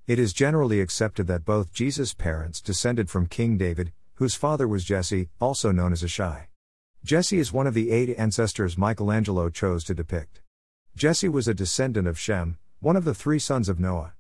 It 0.10 0.18
is 0.18 0.34
generally 0.34 0.82
accepted 0.82 1.28
that 1.28 1.46
both 1.46 1.72
Jesus' 1.72 2.16
parents 2.16 2.62
descended 2.62 3.12
from 3.12 3.28
King 3.28 3.60
David, 3.60 3.92
whose 4.16 4.34
father 4.34 4.68
was 4.68 4.84
Jesse, 4.84 5.30
also 5.40 5.72
known 5.72 5.94
as 5.94 6.02
Ishai. 6.02 6.48
Jesse 7.06 7.38
is 7.38 7.54
one 7.54 7.68
of 7.68 7.76
the 7.76 7.92
eight 7.92 8.18
ancestors 8.18 8.76
Michelangelo 8.76 9.52
chose 9.52 9.84
to 9.84 9.94
depict. 9.94 10.42
Jesse 10.96 11.30
was 11.30 11.48
a 11.48 11.54
descendant 11.54 12.08
of 12.08 12.18
Shem, 12.18 12.58
one 12.80 12.96
of 12.96 13.06
the 13.06 13.14
three 13.14 13.38
sons 13.38 13.70
of 13.70 13.80
Noah. 13.80 14.14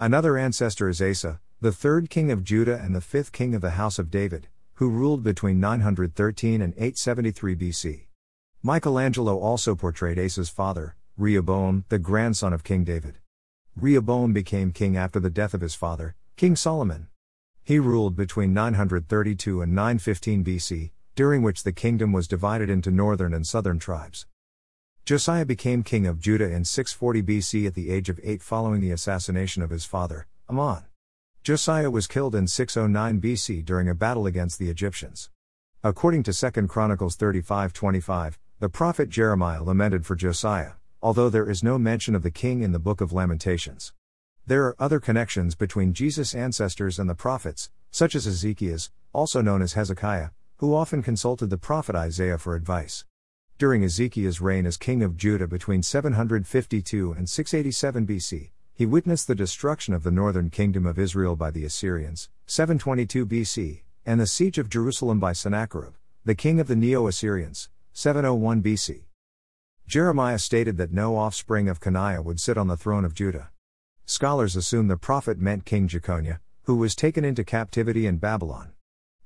Another 0.00 0.36
ancestor 0.36 0.88
is 0.88 1.00
Asa, 1.00 1.38
the 1.60 1.70
third 1.70 2.10
king 2.10 2.32
of 2.32 2.42
Judah 2.42 2.80
and 2.82 2.92
the 2.92 3.00
fifth 3.00 3.30
king 3.30 3.54
of 3.54 3.60
the 3.60 3.78
house 3.78 4.00
of 4.00 4.10
David, 4.10 4.48
who 4.74 4.90
ruled 4.90 5.22
between 5.22 5.60
913 5.60 6.60
and 6.60 6.72
873 6.72 7.54
BC. 7.54 8.06
Michelangelo 8.64 9.38
also 9.38 9.76
portrayed 9.76 10.18
Asa's 10.18 10.48
father, 10.48 10.96
Rehoboam, 11.16 11.84
the 11.90 12.00
grandson 12.00 12.52
of 12.52 12.64
King 12.64 12.82
David. 12.82 13.18
Rehoboam 13.80 14.32
became 14.32 14.72
king 14.72 14.96
after 14.96 15.20
the 15.20 15.30
death 15.30 15.54
of 15.54 15.60
his 15.60 15.76
father, 15.76 16.16
King 16.36 16.56
Solomon. 16.56 17.06
He 17.62 17.78
ruled 17.78 18.16
between 18.16 18.52
932 18.52 19.62
and 19.62 19.72
915 19.72 20.42
BC, 20.42 20.90
during 21.14 21.42
which 21.42 21.62
the 21.62 21.70
kingdom 21.70 22.12
was 22.12 22.26
divided 22.26 22.68
into 22.68 22.90
northern 22.90 23.32
and 23.32 23.46
southern 23.46 23.78
tribes. 23.78 24.26
Josiah 25.04 25.46
became 25.46 25.84
king 25.84 26.08
of 26.08 26.18
Judah 26.18 26.50
in 26.50 26.64
640 26.64 27.22
BC 27.22 27.66
at 27.68 27.74
the 27.74 27.90
age 27.90 28.08
of 28.08 28.18
8 28.24 28.42
following 28.42 28.80
the 28.80 28.90
assassination 28.90 29.62
of 29.62 29.70
his 29.70 29.84
father, 29.84 30.26
Amon. 30.50 30.84
Josiah 31.44 31.90
was 31.90 32.08
killed 32.08 32.34
in 32.34 32.48
609 32.48 33.20
BC 33.20 33.64
during 33.64 33.88
a 33.88 33.94
battle 33.94 34.26
against 34.26 34.58
the 34.58 34.70
Egyptians. 34.70 35.30
According 35.84 36.24
to 36.24 36.32
2 36.32 36.66
Chronicles 36.66 37.16
35:25, 37.16 38.38
the 38.58 38.68
prophet 38.68 39.08
Jeremiah 39.08 39.62
lamented 39.62 40.04
for 40.04 40.16
Josiah, 40.16 40.72
although 41.02 41.28
there 41.28 41.48
is 41.48 41.62
no 41.62 41.78
mention 41.78 42.14
of 42.14 42.22
the 42.22 42.30
king 42.30 42.62
in 42.62 42.72
the 42.72 42.78
book 42.78 43.00
of 43.00 43.12
Lamentations. 43.12 43.92
There 44.46 44.64
are 44.64 44.76
other 44.78 44.98
connections 44.98 45.54
between 45.54 45.92
Jesus' 45.92 46.34
ancestors 46.34 46.98
and 46.98 47.08
the 47.08 47.14
prophets, 47.14 47.70
such 47.90 48.14
as 48.14 48.26
Ezekias, 48.26 48.90
also 49.12 49.40
known 49.40 49.62
as 49.62 49.74
Hezekiah, 49.74 50.30
who 50.56 50.74
often 50.74 51.02
consulted 51.02 51.50
the 51.50 51.58
prophet 51.58 51.94
Isaiah 51.94 52.38
for 52.38 52.54
advice. 52.54 53.04
During 53.58 53.84
Ezekiah's 53.84 54.40
reign 54.40 54.66
as 54.66 54.76
king 54.76 55.02
of 55.02 55.16
Judah 55.16 55.46
between 55.46 55.82
752 55.82 57.12
and 57.12 57.28
687 57.28 58.06
BC, 58.06 58.50
he 58.72 58.86
witnessed 58.86 59.26
the 59.26 59.34
destruction 59.34 59.92
of 59.92 60.04
the 60.04 60.12
northern 60.12 60.50
kingdom 60.50 60.86
of 60.86 60.98
Israel 60.98 61.34
by 61.34 61.50
the 61.50 61.64
Assyrians, 61.64 62.28
722 62.46 63.26
BC, 63.26 63.82
and 64.06 64.20
the 64.20 64.26
siege 64.26 64.58
of 64.58 64.70
Jerusalem 64.70 65.18
by 65.18 65.32
Sennacherib, 65.32 65.94
the 66.24 66.36
king 66.36 66.60
of 66.60 66.68
the 66.68 66.76
Neo 66.76 67.08
Assyrians, 67.08 67.68
701 67.92 68.62
BC. 68.62 69.07
Jeremiah 69.88 70.38
stated 70.38 70.76
that 70.76 70.92
no 70.92 71.16
offspring 71.16 71.66
of 71.66 71.80
Coniah 71.80 72.22
would 72.22 72.38
sit 72.38 72.58
on 72.58 72.66
the 72.66 72.76
throne 72.76 73.06
of 73.06 73.14
Judah. 73.14 73.48
Scholars 74.04 74.54
assume 74.54 74.86
the 74.86 74.98
prophet 74.98 75.38
meant 75.38 75.64
King 75.64 75.88
Jeconiah, 75.88 76.40
who 76.64 76.76
was 76.76 76.94
taken 76.94 77.24
into 77.24 77.42
captivity 77.42 78.06
in 78.06 78.18
Babylon. 78.18 78.72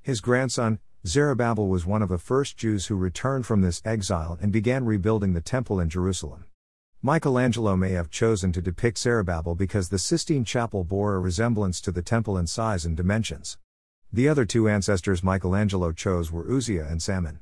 His 0.02 0.20
grandson, 0.20 0.78
Zerubbabel 1.04 1.66
was 1.66 1.84
one 1.84 2.00
of 2.00 2.10
the 2.10 2.16
first 2.16 2.56
Jews 2.56 2.86
who 2.86 2.94
returned 2.94 3.44
from 3.44 3.60
this 3.60 3.82
exile 3.84 4.38
and 4.40 4.52
began 4.52 4.84
rebuilding 4.84 5.32
the 5.32 5.40
temple 5.40 5.80
in 5.80 5.88
Jerusalem. 5.88 6.44
Michelangelo 7.02 7.74
may 7.74 7.90
have 7.90 8.08
chosen 8.08 8.52
to 8.52 8.62
depict 8.62 8.98
Zerubbabel 8.98 9.56
because 9.56 9.88
the 9.88 9.98
Sistine 9.98 10.44
Chapel 10.44 10.84
bore 10.84 11.16
a 11.16 11.18
resemblance 11.18 11.80
to 11.80 11.90
the 11.90 12.02
temple 12.02 12.38
in 12.38 12.46
size 12.46 12.84
and 12.84 12.96
dimensions. 12.96 13.58
The 14.12 14.28
other 14.28 14.44
two 14.44 14.68
ancestors 14.68 15.24
Michelangelo 15.24 15.90
chose 15.90 16.30
were 16.30 16.48
Uzziah 16.48 16.86
and 16.88 17.02
Salmon. 17.02 17.40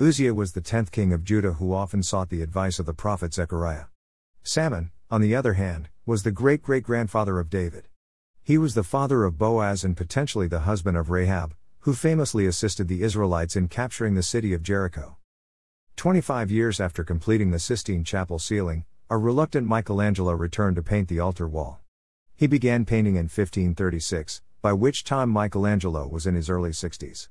Uzziah 0.00 0.34
was 0.34 0.52
the 0.52 0.60
tenth 0.60 0.90
king 0.90 1.12
of 1.12 1.22
Judah 1.22 1.52
who 1.52 1.72
often 1.72 2.02
sought 2.02 2.28
the 2.28 2.42
advice 2.42 2.80
of 2.80 2.86
the 2.86 2.92
prophet 2.92 3.32
Zechariah. 3.32 3.84
Salmon, 4.42 4.90
on 5.08 5.20
the 5.20 5.36
other 5.36 5.52
hand, 5.52 5.88
was 6.04 6.24
the 6.24 6.32
great 6.32 6.62
great 6.62 6.82
grandfather 6.82 7.38
of 7.38 7.48
David. 7.48 7.86
He 8.42 8.58
was 8.58 8.74
the 8.74 8.82
father 8.82 9.22
of 9.22 9.38
Boaz 9.38 9.84
and 9.84 9.96
potentially 9.96 10.48
the 10.48 10.66
husband 10.66 10.96
of 10.96 11.10
Rahab, 11.10 11.54
who 11.80 11.94
famously 11.94 12.44
assisted 12.44 12.88
the 12.88 13.04
Israelites 13.04 13.54
in 13.54 13.68
capturing 13.68 14.14
the 14.14 14.24
city 14.24 14.52
of 14.52 14.64
Jericho. 14.64 15.16
25 15.94 16.50
years 16.50 16.80
after 16.80 17.04
completing 17.04 17.52
the 17.52 17.60
Sistine 17.60 18.02
Chapel 18.02 18.40
ceiling, 18.40 18.86
a 19.08 19.16
reluctant 19.16 19.68
Michelangelo 19.68 20.32
returned 20.32 20.74
to 20.74 20.82
paint 20.82 21.08
the 21.08 21.20
altar 21.20 21.46
wall. 21.46 21.78
He 22.34 22.48
began 22.48 22.84
painting 22.84 23.14
in 23.14 23.26
1536, 23.26 24.42
by 24.60 24.72
which 24.72 25.04
time 25.04 25.30
Michelangelo 25.30 26.08
was 26.08 26.26
in 26.26 26.34
his 26.34 26.50
early 26.50 26.70
60s. 26.70 27.28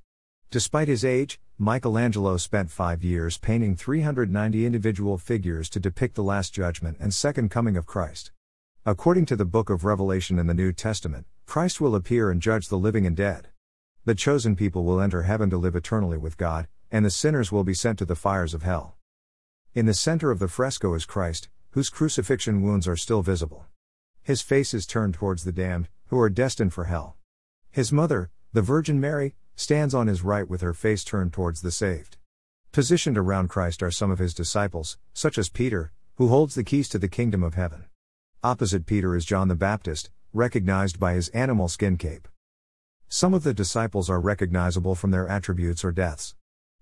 Despite 0.54 0.88
his 0.88 1.04
age, 1.04 1.40
Michelangelo 1.58 2.38
spent 2.38 2.70
five 2.70 3.04
years 3.04 3.40
painting 3.40 3.76
390 3.76 4.68
individual 4.68 5.18
figures 5.18 5.68
to 5.70 5.80
depict 5.80 6.14
the 6.14 6.22
Last 6.22 6.54
Judgment 6.54 6.98
and 7.00 7.12
Second 7.12 7.50
Coming 7.50 7.76
of 7.76 7.88
Christ. 7.88 8.32
According 8.86 9.26
to 9.26 9.36
the 9.36 9.46
book 9.46 9.72
of 9.72 9.84
Revelation 9.84 10.38
in 10.38 10.46
the 10.46 10.54
New 10.54 10.72
Testament, 10.72 11.26
Christ 11.48 11.82
will 11.82 11.96
appear 11.96 12.30
and 12.30 12.40
judge 12.40 12.68
the 12.68 12.78
living 12.78 13.08
and 13.08 13.18
dead. 13.18 13.48
The 14.06 14.14
chosen 14.14 14.56
people 14.56 14.84
will 14.84 15.02
enter 15.02 15.24
heaven 15.24 15.50
to 15.50 15.58
live 15.58 15.76
eternally 15.76 16.20
with 16.20 16.38
God, 16.38 16.68
and 16.92 17.04
the 17.04 17.10
sinners 17.10 17.52
will 17.52 17.64
be 17.64 17.74
sent 17.74 17.98
to 17.98 18.06
the 18.06 18.14
fires 18.14 18.54
of 18.54 18.62
hell. 18.62 18.96
In 19.74 19.88
the 19.88 19.96
center 19.96 20.30
of 20.30 20.38
the 20.38 20.48
fresco 20.48 20.94
is 20.94 21.08
Christ, 21.08 21.50
whose 21.72 21.90
crucifixion 21.90 22.62
wounds 22.62 22.88
are 22.88 22.96
still 22.96 23.24
visible. 23.24 23.66
His 24.22 24.44
face 24.44 24.76
is 24.76 24.86
turned 24.86 25.16
towards 25.16 25.46
the 25.46 25.52
damned, 25.52 25.90
who 26.10 26.20
are 26.20 26.30
destined 26.30 26.74
for 26.74 26.84
hell. 26.84 27.18
His 27.72 27.92
mother, 27.92 28.30
the 28.52 28.62
Virgin 28.62 29.00
Mary, 29.00 29.34
stands 29.56 29.94
on 29.94 30.08
his 30.08 30.24
right 30.24 30.48
with 30.48 30.62
her 30.62 30.74
face 30.74 31.04
turned 31.04 31.34
towards 31.34 31.62
the 31.62 31.72
saved. 31.72 32.18
Positioned 32.72 33.18
around 33.18 33.50
Christ 33.50 33.84
are 33.84 33.92
some 33.92 34.12
of 34.12 34.20
his 34.20 34.34
disciples, 34.34 34.98
such 35.14 35.38
as 35.38 35.50
Peter, 35.50 35.92
who 36.16 36.28
holds 36.28 36.56
the 36.56 36.64
keys 36.64 36.90
to 36.90 37.00
the 37.00 37.08
kingdom 37.08 37.44
of 37.44 37.54
heaven. 37.54 37.86
Opposite 38.44 38.86
Peter 38.86 39.16
is 39.16 39.26
John 39.26 39.48
the 39.48 39.56
Baptist, 39.56 40.10
recognized 40.34 41.00
by 41.00 41.14
his 41.14 41.30
animal 41.30 41.68
skin 41.68 41.98
cape. 41.98 42.28
Some 43.08 43.34
of 43.34 43.44
the 43.44 43.54
disciples 43.54 44.10
are 44.10 44.20
recognizable 44.20 44.96
from 44.96 45.12
their 45.12 45.28
attributes 45.28 45.86
or 45.86 45.92
deaths. 45.92 46.36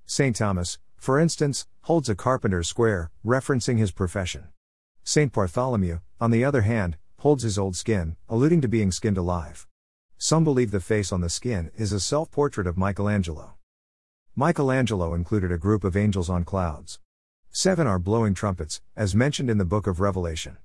St. 0.06 0.36
Thomas, 0.36 0.80
for 0.98 1.20
instance, 1.20 1.68
holds 1.82 2.10
a 2.10 2.16
carpenter's 2.16 2.70
square, 2.70 3.12
referencing 3.26 3.78
his 3.78 3.92
profession. 3.92 4.48
St. 5.04 5.34
Bartholomew, 5.34 6.00
on 6.20 6.32
the 6.32 6.46
other 6.46 6.62
hand, 6.62 6.98
holds 7.20 7.44
his 7.44 7.58
old 7.58 7.76
skin, 7.76 8.16
alluding 8.30 8.62
to 8.62 8.68
being 8.68 8.92
skinned 8.92 9.18
alive. 9.18 9.68
Some 10.24 10.44
believe 10.44 10.70
the 10.70 10.80
face 10.80 11.12
on 11.12 11.22
the 11.22 11.32
skin 11.32 11.72
is 11.76 11.92
a 11.92 12.00
self 12.00 12.30
portrait 12.30 12.68
of 12.68 12.78
Michelangelo. 12.78 13.56
Michelangelo 14.36 15.16
included 15.16 15.52
a 15.52 15.58
group 15.58 15.84
of 15.84 15.98
angels 15.98 16.30
on 16.30 16.44
clouds. 16.44 17.00
Seven 17.50 17.88
are 17.88 17.98
blowing 17.98 18.36
trumpets, 18.36 18.82
as 18.96 19.16
mentioned 19.16 19.50
in 19.50 19.58
the 19.58 19.66
book 19.66 19.88
of 19.88 20.00
Revelation. 20.00 20.58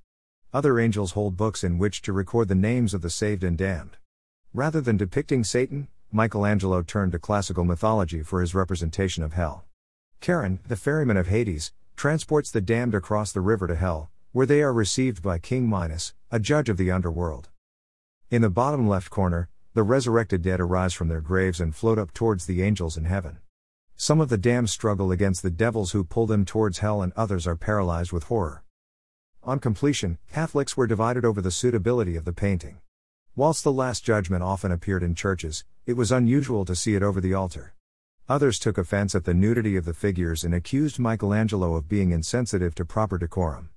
Other 0.53 0.79
angels 0.79 1.13
hold 1.13 1.35
books 1.35 1.63
in 1.63 1.79
which 1.79 2.03
to 2.03 2.13
record 2.13 2.49
the 2.49 2.53
names 2.53 2.93
of 2.93 3.01
the 3.01 3.09
saved 3.09 3.43
and 3.43 3.57
damned. 3.57 3.97
Rather 4.53 4.79
than 4.79 4.95
depicting 4.95 5.43
Satan, 5.43 5.87
Michelangelo 6.11 6.83
turned 6.83 7.13
to 7.13 7.19
classical 7.19 7.65
mythology 7.65 8.21
for 8.21 8.41
his 8.41 8.53
representation 8.53 9.23
of 9.23 9.33
hell. 9.33 9.65
Charon, 10.21 10.59
the 10.67 10.75
ferryman 10.75 11.17
of 11.17 11.29
Hades, 11.29 11.71
transports 11.95 12.51
the 12.51 12.61
damned 12.61 12.93
across 12.93 13.31
the 13.31 13.41
river 13.41 13.65
to 13.65 13.75
hell, 13.75 14.11
where 14.33 14.45
they 14.45 14.61
are 14.61 14.71
received 14.71 15.23
by 15.23 15.39
King 15.39 15.67
Minos, 15.67 16.13
a 16.29 16.39
judge 16.39 16.69
of 16.69 16.77
the 16.77 16.91
underworld. 16.91 17.49
In 18.29 18.41
the 18.41 18.49
bottom 18.49 18.89
left 18.89 19.09
corner, 19.09 19.47
the 19.73 19.83
resurrected 19.83 20.41
dead 20.41 20.59
arise 20.59 20.93
from 20.93 21.07
their 21.07 21.21
graves 21.21 21.61
and 21.61 21.73
float 21.73 21.97
up 21.97 22.13
towards 22.13 22.45
the 22.45 22.61
angels 22.61 22.97
in 22.97 23.05
heaven. 23.05 23.37
Some 23.95 24.19
of 24.19 24.27
the 24.27 24.37
damned 24.37 24.69
struggle 24.69 25.13
against 25.13 25.43
the 25.43 25.49
devils 25.49 25.93
who 25.93 26.03
pull 26.03 26.27
them 26.27 26.43
towards 26.43 26.79
hell, 26.79 27.01
and 27.01 27.13
others 27.15 27.47
are 27.47 27.55
paralyzed 27.55 28.11
with 28.11 28.25
horror. 28.25 28.65
On 29.43 29.59
completion, 29.59 30.17
Catholics 30.29 30.75
were 30.75 30.87
divided 30.87 31.23
over 31.23 31.39
the 31.39 31.51
suitability 31.51 32.17
of 32.17 32.25
the 32.25 32.33
painting. 32.33 32.81
Whilst 33.33 33.63
the 33.63 33.71
Last 33.71 34.03
Judgment 34.03 34.43
often 34.43 34.73
appeared 34.73 35.03
in 35.03 35.15
churches, 35.15 35.63
it 35.85 35.93
was 35.93 36.11
unusual 36.11 36.65
to 36.65 36.75
see 36.75 36.95
it 36.95 37.03
over 37.03 37.21
the 37.21 37.33
altar. 37.33 37.75
Others 38.27 38.59
took 38.59 38.77
offense 38.77 39.15
at 39.15 39.23
the 39.23 39.33
nudity 39.33 39.77
of 39.77 39.85
the 39.85 39.93
figures 39.93 40.43
and 40.43 40.53
accused 40.53 40.99
Michelangelo 40.99 41.75
of 41.75 41.87
being 41.87 42.11
insensitive 42.11 42.75
to 42.75 42.83
proper 42.83 43.17
decorum. 43.17 43.69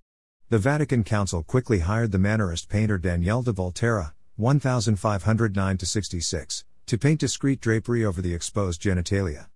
The 0.48 0.58
Vatican 0.58 1.04
Council 1.04 1.44
quickly 1.44 1.78
hired 1.78 2.10
the 2.10 2.18
Mannerist 2.18 2.68
painter 2.68 2.98
Daniele 2.98 3.42
de 3.42 3.52
Volterra, 3.52 4.14
1509 4.40 5.78
66, 5.78 6.64
to 6.86 6.98
paint 6.98 7.20
discreet 7.20 7.60
drapery 7.60 8.04
over 8.04 8.22
the 8.22 8.34
exposed 8.34 8.80
genitalia. 8.80 9.48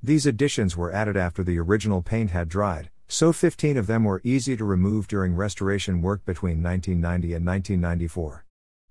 These 0.00 0.26
additions 0.26 0.76
were 0.76 0.92
added 0.92 1.16
after 1.16 1.42
the 1.42 1.58
original 1.58 2.02
paint 2.02 2.30
had 2.30 2.48
dried, 2.48 2.88
so 3.08 3.32
15 3.32 3.76
of 3.76 3.88
them 3.88 4.04
were 4.04 4.20
easy 4.22 4.56
to 4.56 4.64
remove 4.64 5.08
during 5.08 5.34
restoration 5.34 6.02
work 6.02 6.24
between 6.24 6.62
1990 6.62 7.34
and 7.34 7.44
1994. 7.44 8.44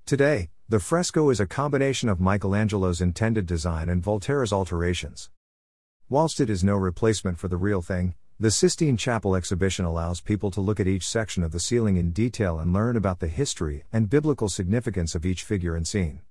Today, 0.05 0.49
the 0.67 0.81
fresco 0.81 1.29
is 1.29 1.39
a 1.39 1.47
combination 1.47 2.09
of 2.09 2.19
Michelangelo's 2.19 2.99
intended 2.99 3.45
design 3.45 3.87
and 3.87 4.03
Volterra's 4.03 4.51
alterations. 4.51 5.29
Whilst 6.09 6.41
it 6.41 6.49
is 6.49 6.61
no 6.61 6.75
replacement 6.75 7.39
for 7.39 7.47
the 7.47 7.55
real 7.55 7.81
thing, 7.81 8.15
the 8.39 8.51
Sistine 8.51 8.97
Chapel 8.97 9.35
exhibition 9.35 9.83
allows 9.83 10.21
people 10.21 10.51
to 10.51 10.61
look 10.61 10.79
at 10.79 10.87
each 10.87 11.07
section 11.07 11.41
of 11.41 11.51
the 11.51 11.59
ceiling 11.59 11.97
in 11.97 12.11
detail 12.11 12.59
and 12.59 12.71
learn 12.71 12.95
about 12.95 13.19
the 13.19 13.27
history 13.27 13.83
and 13.91 14.11
biblical 14.11 14.47
significance 14.47 15.15
of 15.15 15.25
each 15.25 15.41
figure 15.41 15.75
and 15.75 15.87
scene. 15.87 16.21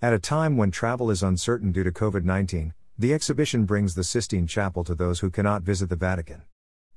At 0.00 0.12
a 0.12 0.20
time 0.20 0.56
when 0.56 0.70
travel 0.70 1.10
is 1.10 1.20
uncertain 1.20 1.72
due 1.72 1.82
to 1.82 1.90
COVID 1.90 2.22
19, 2.22 2.74
the 2.96 3.12
exhibition 3.12 3.64
brings 3.64 3.96
the 3.96 4.04
Sistine 4.04 4.46
Chapel 4.46 4.84
to 4.84 4.94
those 4.94 5.18
who 5.18 5.30
cannot 5.30 5.62
visit 5.62 5.88
the 5.88 5.96
Vatican. 5.96 6.42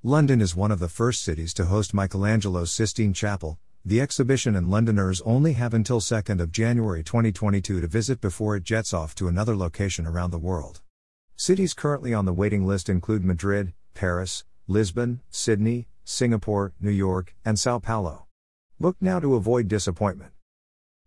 London 0.03 0.39
is 0.39 0.55
one 0.55 0.71
of 0.71 0.77
the 0.77 0.87
first 0.87 1.23
cities 1.23 1.55
to 1.55 1.65
host 1.65 1.95
Michelangelo's 1.95 2.71
Sistine 2.71 3.13
Chapel, 3.13 3.57
the 3.83 3.99
exhibition 3.99 4.55
and 4.55 4.69
Londoners 4.69 5.21
only 5.21 5.53
have 5.53 5.73
until 5.73 5.99
2nd 5.99 6.39
of 6.39 6.51
January 6.51 7.03
2022 7.03 7.81
to 7.81 7.87
visit 7.87 8.21
before 8.21 8.55
it 8.55 8.63
jets 8.63 8.93
off 8.93 9.15
to 9.15 9.27
another 9.27 9.55
location 9.55 10.05
around 10.05 10.29
the 10.29 10.37
world. 10.37 10.81
Cities 11.35 11.73
currently 11.73 12.13
on 12.13 12.25
the 12.25 12.33
waiting 12.33 12.63
list 12.63 12.89
include 12.89 13.25
Madrid, 13.25 13.73
Paris, 13.95 14.43
Lisbon, 14.67 15.21
Sydney, 15.29 15.87
Singapore, 16.03 16.73
New 16.79 16.91
York, 16.91 17.35
and 17.43 17.59
Sao 17.59 17.79
Paulo. 17.79 18.27
Book 18.79 18.97
now 19.01 19.19
to 19.19 19.35
avoid 19.35 19.67
disappointment. 19.67 20.31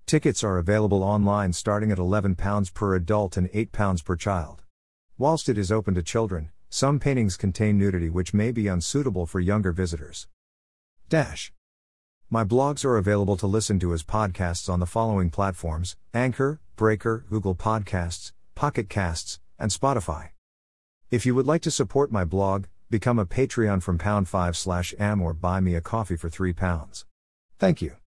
Tickets 0.06 0.44
are 0.44 0.58
available 0.58 1.02
online 1.02 1.52
starting 1.52 1.90
at 1.90 1.98
£11 1.98 2.74
per 2.74 2.94
adult 2.94 3.36
and 3.36 3.50
£8 3.50 4.04
per 4.04 4.16
child. 4.16 4.62
Whilst 5.16 5.48
it 5.48 5.56
is 5.56 5.72
open 5.72 5.94
to 5.94 6.02
children, 6.02 6.50
some 6.68 6.98
paintings 6.98 7.36
contain 7.36 7.78
nudity 7.78 8.10
which 8.10 8.34
may 8.34 8.50
be 8.52 8.68
unsuitable 8.68 9.26
for 9.26 9.40
younger 9.40 9.72
visitors. 9.72 10.26
Dash. 11.08 11.52
My 12.30 12.44
blogs 12.44 12.84
are 12.84 12.96
available 12.96 13.36
to 13.36 13.46
listen 13.46 13.78
to 13.80 13.94
as 13.94 14.02
podcasts 14.02 14.68
on 14.68 14.80
the 14.80 14.86
following 14.86 15.30
platforms 15.30 15.96
Anchor, 16.12 16.60
Breaker, 16.76 17.24
Google 17.30 17.54
Podcasts, 17.54 18.32
Pocket 18.54 18.88
Casts, 18.88 19.40
and 19.58 19.70
Spotify. 19.70 20.30
If 21.10 21.24
you 21.24 21.34
would 21.34 21.46
like 21.46 21.62
to 21.62 21.70
support 21.70 22.10
my 22.10 22.24
blog, 22.24 22.64
become 22.94 23.18
a 23.18 23.26
Patreon 23.26 23.82
from 23.82 23.98
pound 23.98 24.28
5 24.28 24.56
slash 24.56 24.94
am 25.00 25.20
or 25.20 25.34
buy 25.34 25.58
me 25.58 25.74
a 25.74 25.80
coffee 25.80 26.16
for 26.16 26.30
3 26.30 26.52
pounds. 26.52 27.04
Thank 27.58 27.82
you. 27.82 28.03